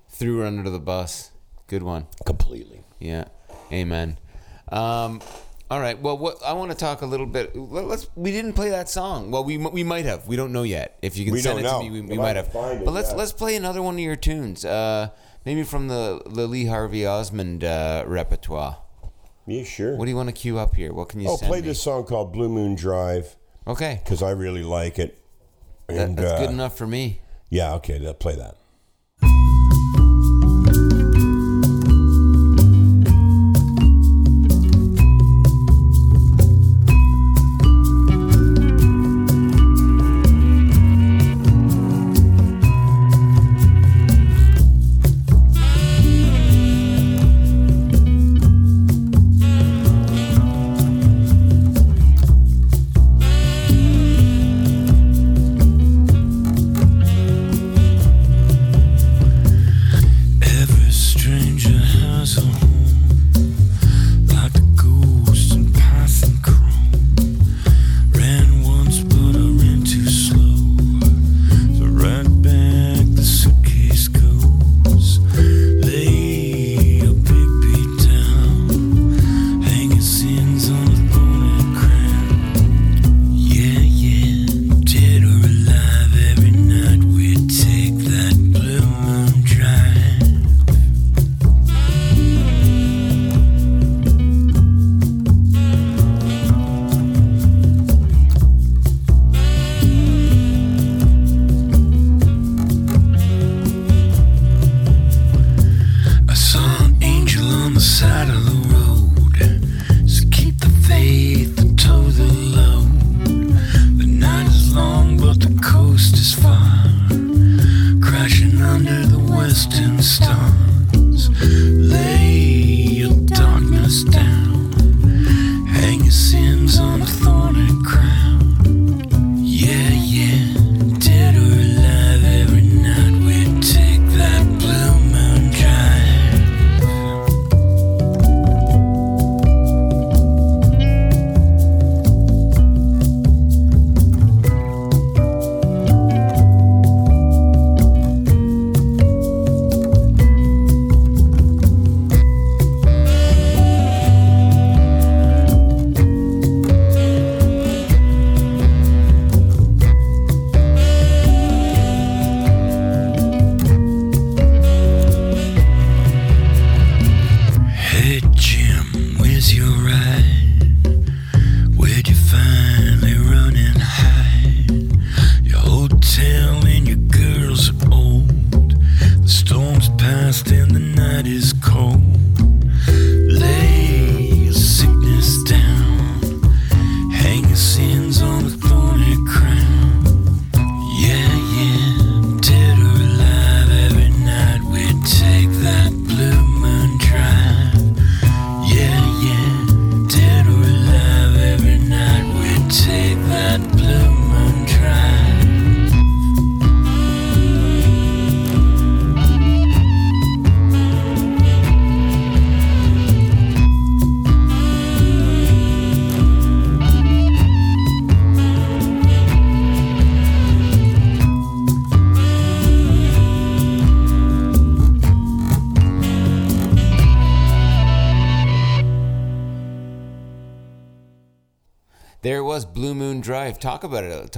[0.09, 1.31] Threw her under the bus.
[1.69, 2.07] Good one.
[2.27, 2.83] Completely.
[2.99, 3.27] Yeah.
[3.73, 4.19] Amen.
[4.71, 5.21] Um,
[5.71, 5.99] all right.
[6.01, 7.55] Well, what I want to talk a little bit.
[7.57, 8.09] let- Let's.
[8.17, 9.31] We didn't play that song.
[9.31, 10.27] Well, we we might have.
[10.27, 10.99] We don't know yet.
[11.01, 12.53] If you can We send it don't to me, we, we might have.
[12.53, 13.17] find it, but let's yeah.
[13.17, 14.65] let's play another one of your tunes.
[14.65, 15.09] Uh,
[15.45, 18.79] maybe from the the Lee Harvey Osmond uh, repertoire.
[19.47, 19.97] Yeah, sure.
[19.97, 20.93] What do you want to cue up here?
[20.93, 21.47] What can you say?
[21.47, 21.67] oh, play me?
[21.69, 23.37] this song called Blue Moon Drive
[23.67, 24.01] Okay.
[24.05, 25.19] because I really like it.
[25.89, 27.21] That, And that's uh, good enough for me.
[27.51, 28.57] Yeah, okay, play that.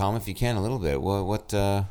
[0.05, 1.01] Tom, if you can, a little bit.
[1.01, 1.85] What what uh,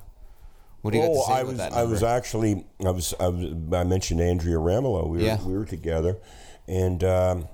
[0.81, 1.59] what do you got to Oh, say I about was?
[1.73, 5.07] I was actually, I was, I was, I mentioned Andrea Ramelow.
[5.09, 5.43] We were, Yeah.
[5.43, 6.19] we were together,
[6.67, 7.47] and um,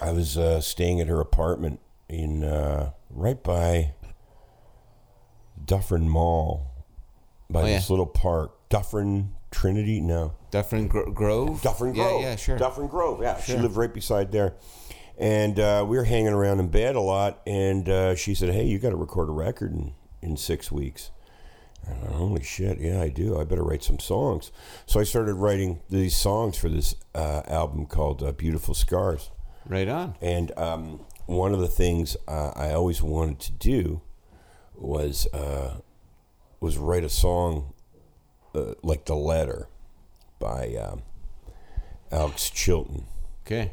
[0.00, 3.92] I was uh, staying at her apartment in uh, right by
[5.62, 6.66] Dufferin Mall,
[7.50, 7.92] by Oh, this yeah.
[7.92, 8.52] little park.
[8.70, 10.00] Dufferin Trinity?
[10.00, 10.32] No.
[10.50, 11.60] Dufferin Gro- Grove.
[11.62, 12.22] Dufferin Grove.
[12.22, 12.56] Yeah, yeah, sure.
[12.56, 13.20] Dufferin Grove.
[13.20, 13.60] Yeah, she Sure.
[13.60, 14.54] lived right beside there,
[15.18, 17.40] and uh, we were hanging around in bed a lot.
[17.46, 21.10] And uh, she said, "Hey, you got to record a record in in six weeks."
[21.86, 22.78] And I, Holy shit!
[22.78, 23.38] Yeah, I do.
[23.38, 24.50] I better write some songs.
[24.86, 29.30] So I started writing these songs for this uh, album called uh, "Beautiful Scars."
[29.68, 30.14] right on.
[30.20, 34.00] And um, one of the things uh, I always wanted to do
[34.74, 35.80] was uh,
[36.60, 37.72] was write a song
[38.54, 39.68] uh, like "The Letter"
[40.38, 41.02] by um,
[42.10, 43.06] Alex Chilton.
[43.44, 43.72] Okay.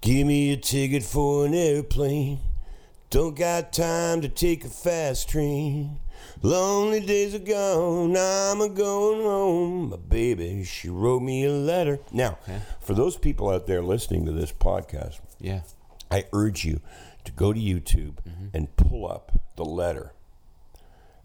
[0.00, 2.40] Give me a ticket for an airplane.
[3.10, 5.98] Don't got time to take a fast train.
[6.42, 8.16] Lonely days are gone.
[8.16, 9.90] I'm a going home.
[9.90, 11.98] My baby, she wrote me a letter.
[12.12, 12.38] Now,
[12.80, 15.60] for those people out there listening to this podcast, Yeah.
[16.10, 16.80] I urge you
[17.24, 18.14] to go to YouTube
[18.54, 20.12] and pull up the letter.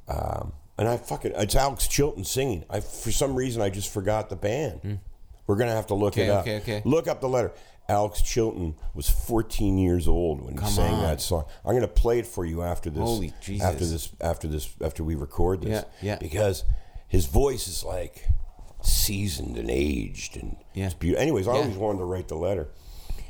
[0.08, 2.66] Um, and I fucking it's Alex Chilton singing.
[2.70, 5.00] I for some reason I just forgot the band.
[5.48, 6.42] We're gonna have to look Okay, it up.
[6.42, 6.82] okay, okay.
[6.86, 7.52] Look up the letter.
[7.90, 11.02] Alex Chilton was 14 years old when he sang on.
[11.02, 11.46] that song.
[11.66, 13.02] I'm gonna play it for you after this.
[13.04, 13.66] Holy Jesus.
[13.68, 14.10] After this.
[14.22, 14.74] After this.
[14.82, 15.84] After we record this.
[16.02, 16.16] Yeah, yeah.
[16.18, 16.64] Because
[17.08, 18.28] his voice is like
[18.82, 20.86] seasoned and aged and Yeah.
[20.86, 21.22] it's beautiful.
[21.22, 21.60] Anyways, I Yeah.
[21.62, 22.70] always wanted to write the letter.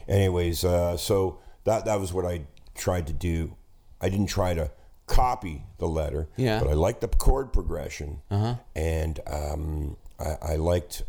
[0.07, 2.41] Anyways, uh, so that that was what I
[2.75, 3.55] tried to do.
[4.01, 4.71] I didn't try to
[5.07, 6.59] copy the letter, Yeah.
[6.59, 8.55] but I liked the chord progression, uh-huh.
[8.75, 11.03] and um, I, I liked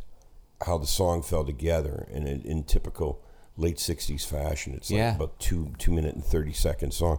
[0.65, 3.21] how the song fell together in in, in typical
[3.57, 4.75] late '60s fashion.
[4.75, 5.15] It's like Yeah.
[5.17, 7.19] about two two minute and thirty second song.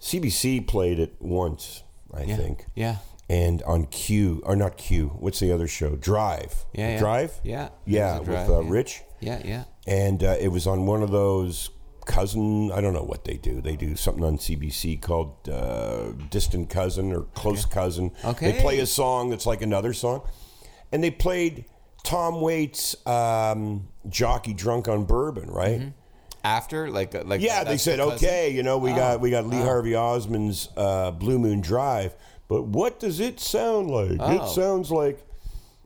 [0.00, 2.36] CBC played it once, I Yeah.
[2.36, 2.66] think.
[2.74, 2.96] Yeah.
[3.28, 5.94] And on Q, or not Q, what's the other show?
[5.96, 6.64] Drive.
[6.72, 6.98] Yeah, yeah.
[6.98, 7.40] Drive?
[7.44, 7.68] Yeah.
[7.86, 8.62] Yeah, was with uh.
[8.64, 9.40] Rich Yeah.
[9.44, 9.64] Yeah.
[9.86, 11.70] and uh, it was on one of those
[12.06, 16.68] cousin i don't know what they do they do something on cbc called uh, distant
[16.68, 18.50] cousin or close cousin Okay.
[18.52, 20.22] they play a song that's like another song
[20.90, 21.66] and they played
[22.04, 25.92] tom waits um, jockey drunk on bourbon right
[26.42, 29.30] After like uh, like yeah they said the okay you know we Oh, got we
[29.30, 29.64] got lee oh.
[29.64, 32.14] harvey osmond's uh, blue moon drive
[32.48, 34.44] but what does it sound like Oh.
[34.44, 35.24] it sounds like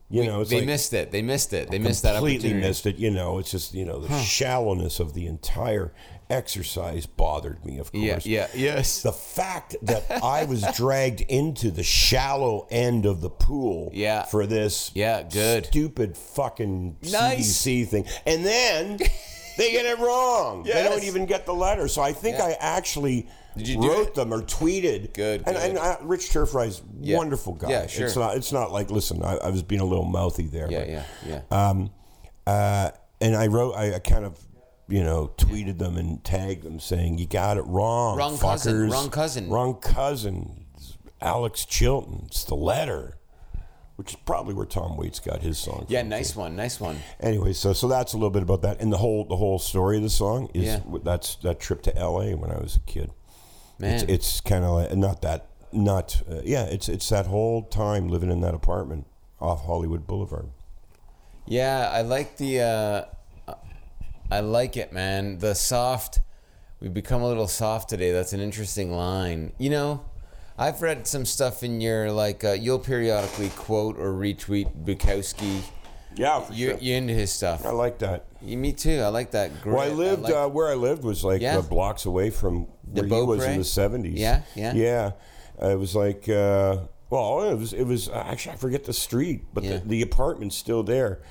[0.09, 1.11] you know it's they like missed it.
[1.11, 1.71] They missed it.
[1.71, 2.97] They missed that completely missed it.
[2.97, 5.93] You know, it's just you know the shallowness of the entire
[6.29, 7.77] exercise bothered me.
[7.77, 8.47] Of course, Yeah.
[8.55, 8.75] Yeah.
[8.75, 9.01] Yes.
[9.01, 14.23] The fact that I was dragged into the shallow end of the pool Yeah.
[14.23, 15.65] for this Yeah, good.
[15.67, 17.57] stupid fucking Nice.
[17.65, 18.97] CBC thing, and then
[19.57, 20.63] they get it wrong.
[20.63, 21.87] They don't even get the letter.
[21.87, 22.45] So I think Yeah.
[22.45, 23.27] I actually.
[23.77, 24.15] Wrote it?
[24.15, 25.13] them or tweeted?
[25.13, 25.69] Good, and, good.
[25.69, 27.15] and uh, Rich Terfry's Yeah.
[27.15, 27.69] wonderful guy.
[27.69, 28.07] Yeah, sure.
[28.07, 28.35] It's not.
[28.35, 29.23] It's not like listen.
[29.23, 30.69] I, I was being a little mouthy there.
[30.69, 30.79] yeah.
[30.79, 31.03] but- Yeah.
[31.51, 31.69] Yeah.
[31.69, 31.89] um,
[32.45, 34.37] uh, and I wrote, I, I kind of,
[34.87, 38.39] you know, tweeted them and tagged them saying, "You got it wrong, Wrong fuckers.
[38.65, 42.23] cousin, wrong cousin." wrong cousin." It's Alex Chilton.
[42.27, 43.17] It's the letter,
[43.95, 45.85] which is probably where Tom Waits got his song.
[45.89, 46.01] yeah.
[46.03, 46.39] Nice too.
[46.41, 46.55] one.
[46.55, 46.97] Nice one.
[47.19, 49.97] Anyway, so so that's a little bit about that, and the whole the whole story
[49.97, 50.79] of the song is Yeah.
[51.03, 52.35] that's that trip to L.A.
[52.35, 53.11] when I was a kid.
[53.79, 53.93] Man.
[53.95, 56.63] It's, it's kind of like not that not uh, yeah.
[56.65, 59.07] It's it's that whole time living in that apartment
[59.41, 60.49] off Hollywood Boulevard.
[61.47, 62.61] Yeah, I like the.
[62.61, 63.05] Uh,
[64.31, 65.37] I like it, man.
[65.39, 66.19] The soft.
[66.79, 68.11] We've become a little soft today.
[68.11, 69.53] That's an interesting line.
[69.57, 70.05] You know,
[70.57, 72.43] I've read some stuff in your like.
[72.43, 75.61] Uh, you'll periodically quote or retweet Bukowski.
[76.15, 76.77] Yeah, for You sure.
[76.79, 77.65] you into his stuff?
[77.65, 78.25] I like that.
[78.41, 79.01] You- me too.
[79.01, 79.61] I like that.
[79.61, 79.75] Great.
[79.75, 81.57] Well, I lived like- uh, where I lived was like Yeah.
[81.57, 84.19] uh, blocks away from The where he was in the seventies.
[84.19, 84.73] Yeah, yeah.
[84.73, 85.11] yeah.
[85.61, 86.77] It was like uh,
[87.09, 89.77] well, it was it was uh, actually I forget the street, but Yeah.
[89.77, 91.21] the, the apartment's still there.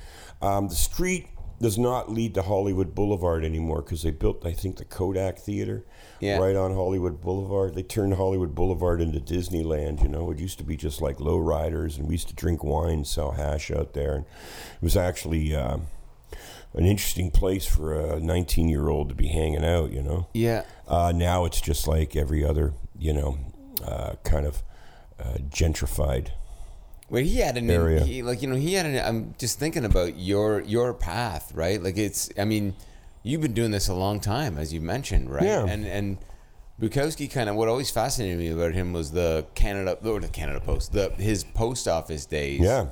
[0.42, 1.28] Um, the street
[1.64, 5.84] does not lead to Hollywood Boulevard anymore because they built I think the Kodak Theater
[6.20, 6.36] Yeah.
[6.38, 7.74] right on Hollywood Boulevard.
[7.74, 10.02] They turned Hollywood Boulevard into Disneyland.
[10.02, 12.62] You know, it used to be just like low riders, and we used to drink
[12.62, 15.54] wine, sell hash out there, and it was actually.
[15.56, 15.86] Um,
[16.76, 20.26] an interesting place for a 19 year old to be hanging out, you know.
[20.34, 20.64] yeah.
[20.88, 23.38] Uh, now it's just like every other, you know,
[23.84, 24.62] uh, kind of
[25.20, 26.30] uh, gentrified.
[27.08, 28.02] Where he had an Area.
[28.04, 28.96] He, like you know he had an.
[29.04, 31.82] I'm just thinking about your your path, right?
[31.82, 32.30] Like it's.
[32.38, 32.74] I mean,
[33.22, 35.44] you've been doing this a long time, as you mentioned, right?
[35.44, 35.66] Yeah.
[35.66, 36.18] And and
[36.80, 40.60] Bukowski kind of what always fascinated me about him was the Canada or the Canada
[40.60, 42.60] Post, the his post office days.
[42.60, 42.86] Yeah.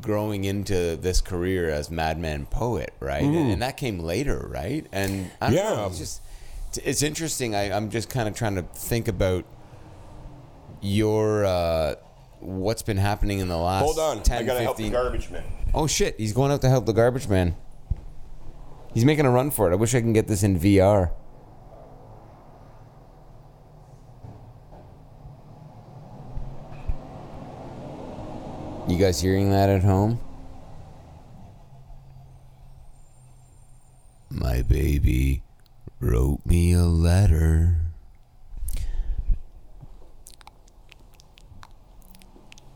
[0.00, 3.22] Growing into this career as madman poet, right?
[3.22, 4.86] And, and that came later, right?
[4.92, 5.54] And I Mm.
[5.54, 5.62] Yeah.
[5.74, 6.20] know, it's just
[6.84, 7.54] it's interesting.
[7.54, 9.44] I, I'm just kind of trying to think about
[10.80, 11.94] your uh,
[12.44, 15.30] what's been happening in the last Hold on, 10, I gotta help 15 the garbage
[15.30, 15.44] man.
[15.72, 17.56] Oh shit, he's going out to help the garbage man.
[18.92, 19.72] He's making a run for it.
[19.72, 21.10] I wish I can get this in VR.
[28.86, 30.20] You guys hearing that at home?
[34.30, 35.42] My baby
[36.00, 37.80] wrote me a letter.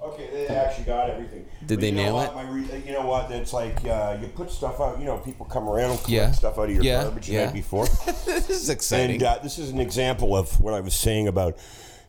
[0.02, 1.44] Okay, they actually got everything.
[1.66, 2.30] Did But they you know nail what?
[2.30, 2.34] it?
[2.34, 3.30] My re- you know what?
[3.30, 4.98] It's like uh, you put stuff out.
[4.98, 6.30] You know, people come around and collect Yeah.
[6.32, 7.44] stuff out of your Yeah, garbage the yeah.
[7.46, 7.86] night before.
[8.26, 9.16] this is exciting.
[9.16, 11.56] and uh, this is an example of what I was saying about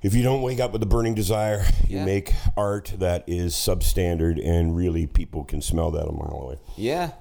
[0.01, 2.05] if you don't wake up with a burning desire, you Yeah.
[2.05, 6.57] make art that is substandard, and really people can smell that a mile away.
[6.77, 7.11] yeah.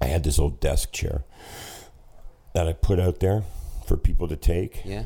[0.00, 1.24] I had this old desk chair
[2.54, 3.42] that I put out there
[3.86, 4.82] for people to take.
[4.84, 5.04] Yeah.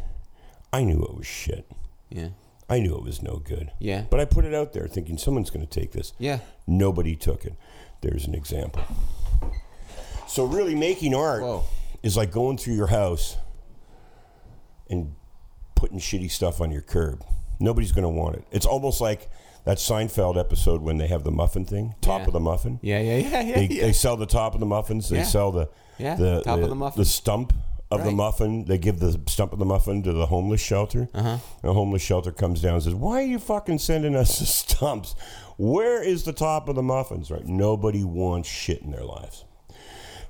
[0.73, 1.67] I knew it was shit.
[2.11, 2.29] Yeah.
[2.73, 3.70] I knew it was no good.
[3.79, 4.05] Yeah.
[4.09, 6.14] But I put it out there thinking someone's going to take this.
[6.18, 6.39] Yeah.
[6.66, 7.55] Nobody took it.
[8.01, 8.83] There's an example.
[10.27, 11.64] So, really, making art Whoa.
[12.03, 13.37] is like going through your house
[14.89, 15.14] and
[15.75, 17.23] putting shitty stuff on your curb.
[17.61, 18.45] Nobody's going to want it.
[18.51, 19.29] It's almost like
[19.66, 22.27] that Seinfeld episode when they have the muffin thing, top Yeah.
[22.29, 22.81] of the muffin.
[22.83, 23.01] Yeah.
[23.01, 23.16] Yeah.
[23.18, 23.41] Yeah.
[23.43, 23.55] Yeah.
[23.55, 23.83] They, yeah.
[23.83, 25.11] they sell the top of the muffins.
[25.11, 25.68] They sell the
[25.99, 27.01] Yeah, the, top of the muffin.
[27.01, 27.53] the stump
[27.93, 28.64] of the muffin.
[28.64, 31.09] They give the stump of the muffin to the homeless shelter.
[31.14, 31.38] Uh-huh.
[31.62, 35.14] The homeless shelter comes down and says, "Why are you fucking sending us the stumps?
[35.59, 37.47] Where is the top of the muffins?" Right?
[37.47, 39.45] Nobody wants shit in their lives.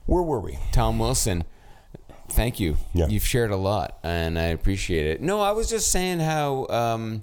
[0.06, 0.58] Where were we?
[0.72, 1.44] Tom Wilson,
[2.30, 2.76] thank you.
[2.92, 3.06] Yeah.
[3.06, 5.20] You've shared a lot, and I appreciate it.
[5.22, 7.22] No, I was just saying how um,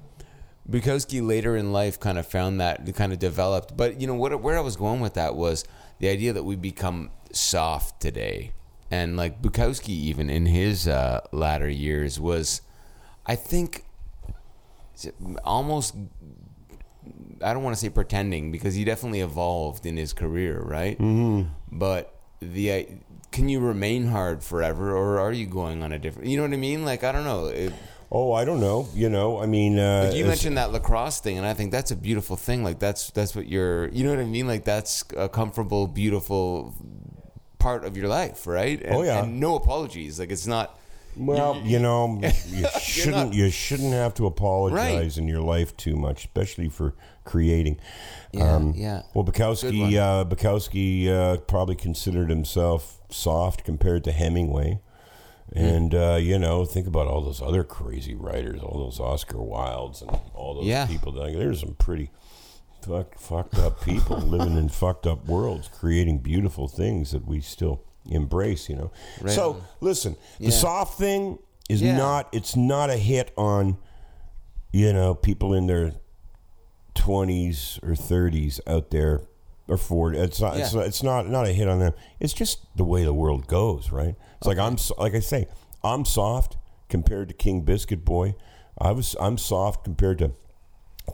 [0.69, 3.75] Bukowski later in life kind of found that, kind of developed.
[3.75, 4.39] But you know what?
[4.41, 5.65] Where I was going with that was
[5.99, 8.53] the idea that we become soft today,
[8.91, 12.61] and like Bukowski, even in his uh, latter years, was,
[13.25, 13.85] I think,
[15.43, 15.95] almost
[17.41, 20.97] I don't want to say pretending because he definitely evolved in his career, right?
[20.99, 21.49] Mm-hmm.
[21.71, 22.83] But the uh,
[23.31, 26.29] can you remain hard forever, or are you going on a different?
[26.29, 26.85] You know what I mean?
[26.85, 27.47] Like I don't know.
[27.47, 27.73] It,
[28.11, 28.87] Oh, I don't know.
[28.95, 31.95] You know, I mean, uh, you mentioned that lacrosse thing, and I think that's a
[31.95, 32.63] beautiful thing.
[32.63, 33.87] Like that's that's what you're.
[33.89, 34.47] You know what I mean?
[34.47, 36.73] Like that's a comfortable, beautiful
[37.59, 38.81] part of your life, right?
[38.81, 39.23] And, Oh, yeah.
[39.23, 40.19] And no apologies.
[40.19, 40.77] Like it's not.
[41.17, 46.25] Well, you know, you shouldn't you shouldn't have to apologize in your life too much,
[46.25, 46.93] especially for
[47.25, 47.77] creating.
[48.31, 49.01] Yeah, yeah.
[49.13, 54.79] Well, Bukowski, uh, Bukowski uh, probably considered himself soft compared to Hemingway,
[55.53, 55.59] Hmm.
[55.59, 60.01] and uh, you know, think about all those other crazy writers, all those Oscar Wildes,
[60.03, 60.85] and all those Yeah.
[60.85, 61.11] people.
[61.11, 62.11] There's some pretty
[62.85, 67.83] fuck, fucked up people living in fucked up worlds, creating beautiful things that we still
[68.05, 68.69] embrace.
[68.69, 68.91] You know.
[69.21, 69.61] Right so on.
[69.81, 71.97] listen, the soft thing is Yeah.
[71.97, 72.29] not.
[72.33, 73.77] It's not a hit on.
[74.71, 75.93] You know, people in their
[76.93, 79.21] twenties or thirties out there
[79.67, 80.17] or forty.
[80.19, 80.57] It's not.
[80.57, 80.85] It's not.
[80.85, 81.27] It's not.
[81.27, 81.93] Not a hit on them.
[82.19, 84.15] It's just the way the world goes, right?
[84.37, 84.77] It's like I'm.
[84.97, 85.47] Like I say,
[85.83, 86.57] I'm soft
[86.87, 88.35] compared to King Biscuit Boy.
[88.79, 89.15] I was.
[89.19, 90.31] I'm soft compared to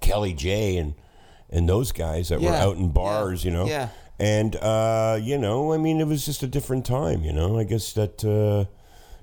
[0.01, 0.95] Kelly Jay and
[1.55, 3.43] and those guys that were out in bars.
[3.43, 3.51] Yeah.
[3.51, 3.65] You know.
[3.67, 3.89] Yeah.
[4.19, 7.23] And uh, you know, I mean, it was just a different time.
[7.23, 8.23] You know, I guess that.
[8.23, 8.71] Uh,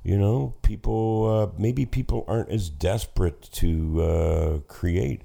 [0.05, 5.23] you know, people uh, maybe people aren't as desperate to uh, create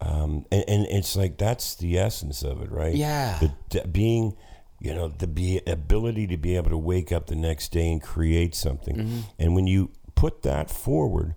[0.00, 2.94] um, and, and it's like that's the essence of it, right?
[2.94, 3.38] Yeah.
[3.40, 4.36] the, the being,
[4.80, 8.02] you know, the be, ability to be able to wake up the next day and
[8.02, 9.18] create something, Mm-hmm.
[9.38, 11.34] and when you put that forward,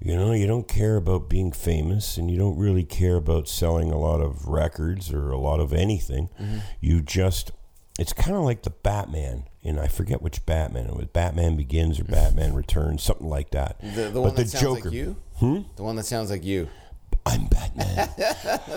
[0.00, 3.90] you know, you don't care about being famous, and you don't really care about selling
[3.90, 6.28] a lot of records or a lot of anything.
[6.40, 6.58] Mm-hmm.
[6.80, 7.52] You just,
[7.98, 9.44] it's kind of like the Batman.
[9.62, 11.06] And I forget which Batman it was.
[11.08, 13.78] Batman Begins or Batman Returns, something like that.
[13.82, 15.16] The, the one but the that sounds Joker, like you.
[15.36, 15.58] Hmm?
[15.76, 16.68] The one that sounds like you.
[17.26, 18.08] I'm Batman.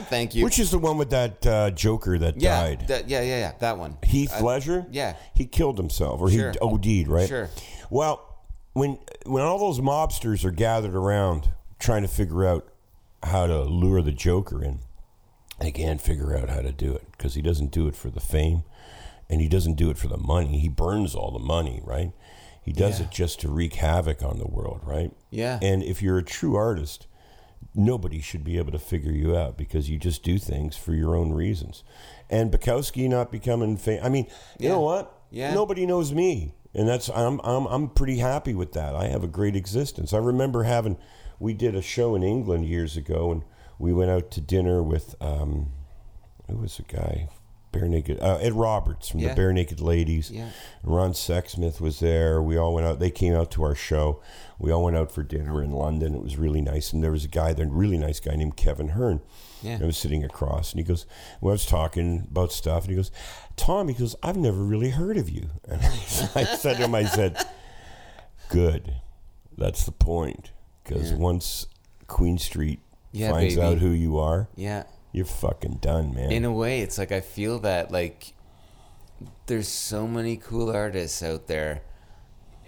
[0.09, 0.43] Thank you.
[0.43, 2.87] Which is the one with that uh, Joker that yeah, died?
[2.89, 3.51] that- yeah, yeah, yeah.
[3.59, 3.97] That one.
[4.03, 4.85] Heath I- Ledger?
[4.91, 5.15] yeah.
[5.33, 6.51] He killed himself or Sure.
[6.51, 7.29] he OD'd, right?
[7.29, 7.49] Sure.
[7.89, 8.32] Well,
[8.73, 11.49] when when all those mobsters are gathered around
[11.79, 12.67] trying to figure out
[13.23, 14.79] how to lure the Joker in,
[15.59, 18.19] they can't figure out how to do it because he doesn't do it for the
[18.19, 18.63] fame
[19.29, 20.59] and he doesn't do it for the money.
[20.59, 22.11] He burns all the money, right?
[22.61, 23.05] He does Yeah.
[23.05, 25.11] it just to wreak havoc on the world, right?
[25.29, 25.59] Yeah.
[25.61, 27.07] And if you're a true artist,
[27.75, 31.15] nobody should be able to figure you out because you just do things for your
[31.15, 31.83] own reasons.
[32.29, 34.03] And Bukowski not becoming famous.
[34.05, 34.25] I mean,
[34.59, 34.69] you Yeah.
[34.69, 35.13] know what?
[35.31, 35.53] Yeah.
[35.53, 38.95] Nobody knows me, and that's I'm I'm I'm pretty happy with that.
[38.95, 40.13] I have a great existence.
[40.13, 40.97] I remember having
[41.39, 43.43] we did a show in England years ago, and
[43.79, 45.71] we went out to dinner with um,
[46.49, 47.29] who was the guy?
[47.73, 49.33] Barenaked uh, Ed Robertson from Yeah.
[49.33, 50.29] the Barenaked Ladies.
[50.29, 50.49] Yeah.
[50.83, 52.39] Ron Sexsmith was there.
[52.39, 52.99] We all went out.
[52.99, 54.21] They came out to our show.
[54.59, 56.13] We all went out for dinner in London.
[56.13, 56.93] It was really nice.
[56.93, 59.21] And there was a guy, there, a really nice guy named Kevin Hearn.
[59.63, 59.79] Yeah.
[59.81, 61.05] I was sitting across, and he goes,
[61.41, 63.11] well, I was talking about stuff, and he goes,
[63.55, 65.49] Tom, he goes, I've never really heard of you.
[65.67, 67.37] And I said to him, I said,
[68.49, 68.95] good.
[69.57, 70.51] That's the point.
[70.83, 71.17] Because Yeah.
[71.17, 71.67] once
[72.07, 72.79] Queen Street
[73.11, 73.65] Yeah, finds baby.
[73.65, 74.83] out who you are, Yeah.
[75.11, 76.31] you're fucking done, man.
[76.31, 78.33] In a way, it's like I feel that like
[79.45, 81.81] there's so many cool artists out there,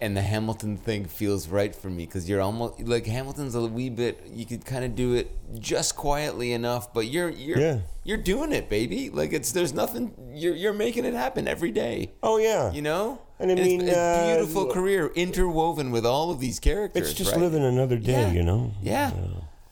[0.06, 3.90] and the Hamilton thing feels right for me because you're almost like Hamilton's a wee
[3.90, 4.22] bit.
[4.32, 7.80] You could kind of do it just quietly enough, but you're you're Yeah.
[8.04, 9.10] you're doing it, baby.
[9.10, 10.14] Like it's there's nothing.
[10.34, 12.12] You're you're making it happen every day.
[12.22, 12.72] oh, yeah.
[12.72, 16.60] You know, And I it's mean, a uh, beautiful career interwoven with all of these
[16.60, 17.10] characters.
[17.10, 17.42] It's just right?
[17.42, 18.32] living another day, Yeah.
[18.32, 18.72] you know?
[18.82, 19.12] Yeah.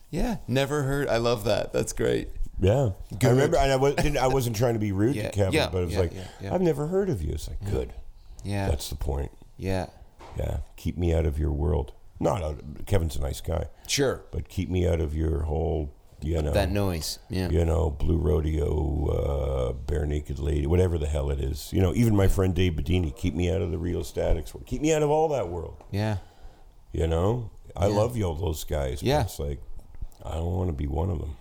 [0.10, 1.08] Yeah, never heard.
[1.10, 1.74] I love that.
[1.74, 2.30] That's great.
[2.60, 2.92] Yeah.
[3.20, 3.26] Good.
[3.28, 5.54] I remember, and I, was, didn't, I wasn't trying to be rude Yeah, to Kevin,
[5.54, 6.54] yeah, but it was yeah, like, yeah, yeah.
[6.54, 7.32] I've never heard of you.
[7.34, 7.92] It's like, good.
[8.44, 9.32] Yeah, That's the point.
[9.58, 9.88] yeah,
[10.38, 10.58] Yeah.
[10.78, 11.94] Keep me out of your world.
[12.20, 14.24] Not out, Kevin's a nice guy, sure.
[14.32, 17.20] but keep me out of your whole, you know, That noise.
[17.30, 17.50] Yeah.
[17.50, 21.74] you know, Blue Rodeo, uh, Barenaked Lady, whatever the hell it is.
[21.74, 24.66] You know, even my friend Dave Bidini, keep me out of the Rheostatics world.
[24.68, 25.84] Keep me out of all that world.
[25.92, 26.18] Yeah.
[26.94, 27.96] You know, I Yeah.
[27.96, 29.00] love you, all those guys.
[29.00, 29.24] but Yeah.
[29.24, 29.60] It's like,
[30.24, 31.36] I don't want to be one of them.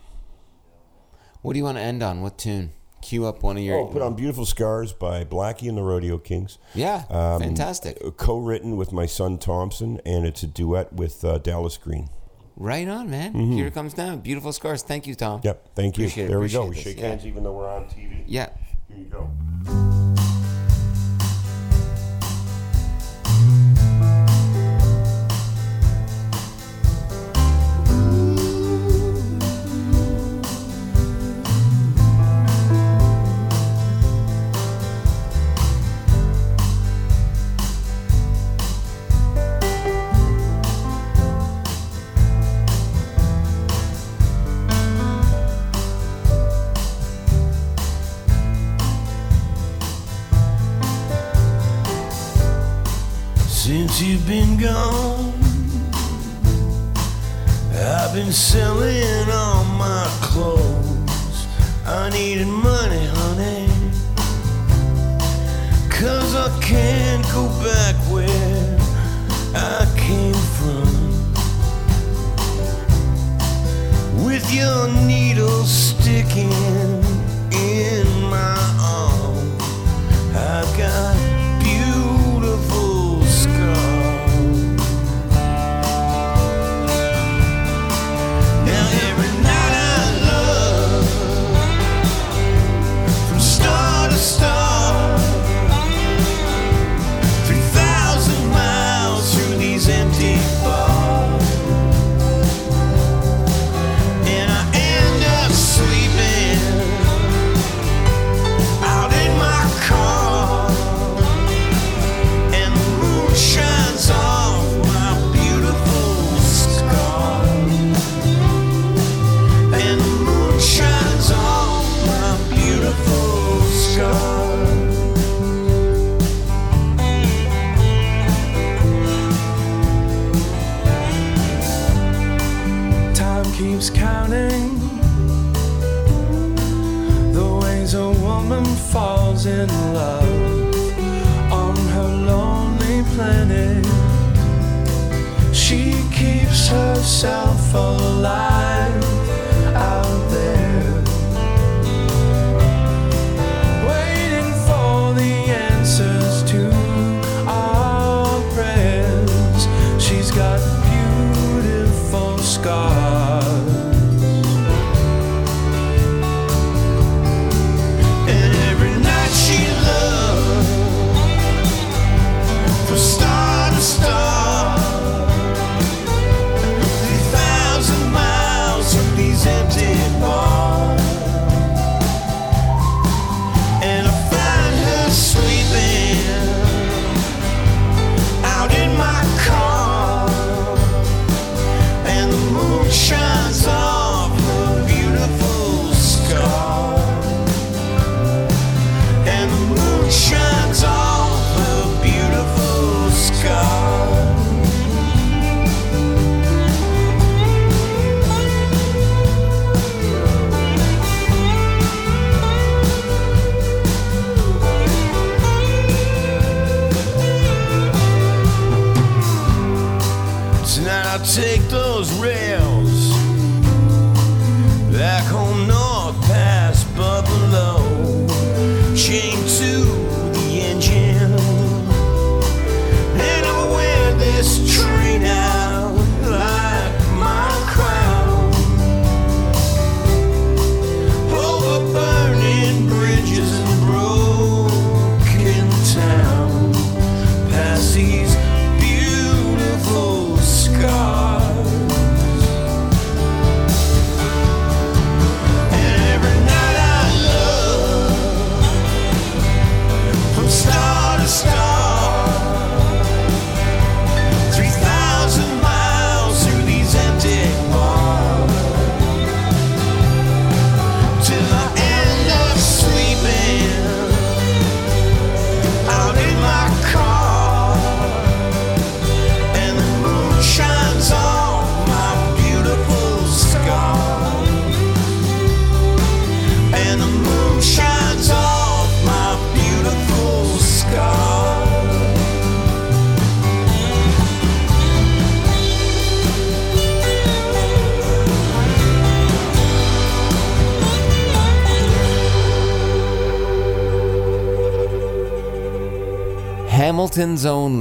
[1.43, 2.23] What do you want to end on?
[2.23, 2.73] What tune?
[3.03, 3.79] Cue up one of your.
[3.79, 6.59] Oh, put on Beautiful Scars by Blackie and the Rodeo Kings.
[6.75, 7.99] Yeah, Um, fantastic.
[8.17, 12.09] Co-written with my son Thompson, and it's a duet with uh, Dallas Green.
[12.57, 13.35] Right on, man.
[13.53, 14.21] Here it comes down.
[14.21, 14.83] Beautiful scars.
[14.83, 15.39] Thank you, Tom.
[15.39, 15.47] Mm-hmm.
[15.49, 16.05] Yep, thank you.
[16.05, 16.67] Appreciate it, there we go.
[16.67, 17.09] We shake this, yeah.
[17.09, 18.25] hands even though we're on TV.
[18.27, 18.51] Yeah.
[18.89, 19.29] Here you go.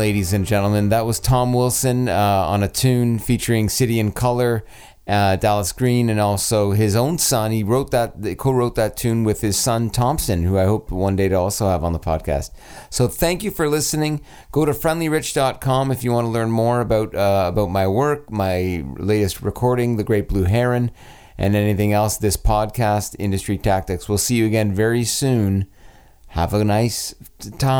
[0.01, 0.89] Ladies and gentlemen.
[0.89, 4.65] That was Tom Wilson uh, on a tune featuring City and Colour,
[5.05, 7.51] uh, Dallas Green, and also his own son.
[7.51, 11.29] He wrote that, co-wrote that tune with his son Thompson, who I hope one day
[11.29, 12.49] to also have on the podcast.
[12.89, 14.21] So thank you for listening.
[14.51, 18.83] Go to friendlyrich.com if you want to learn more about uh, about my work, my
[18.97, 20.89] latest recording, The Great Blue Heron,
[21.37, 22.17] and anything else.
[22.17, 24.09] This podcast, Industry Tactics.
[24.09, 25.67] We'll see you again very soon.
[26.29, 27.13] Have a nice
[27.59, 27.79] time.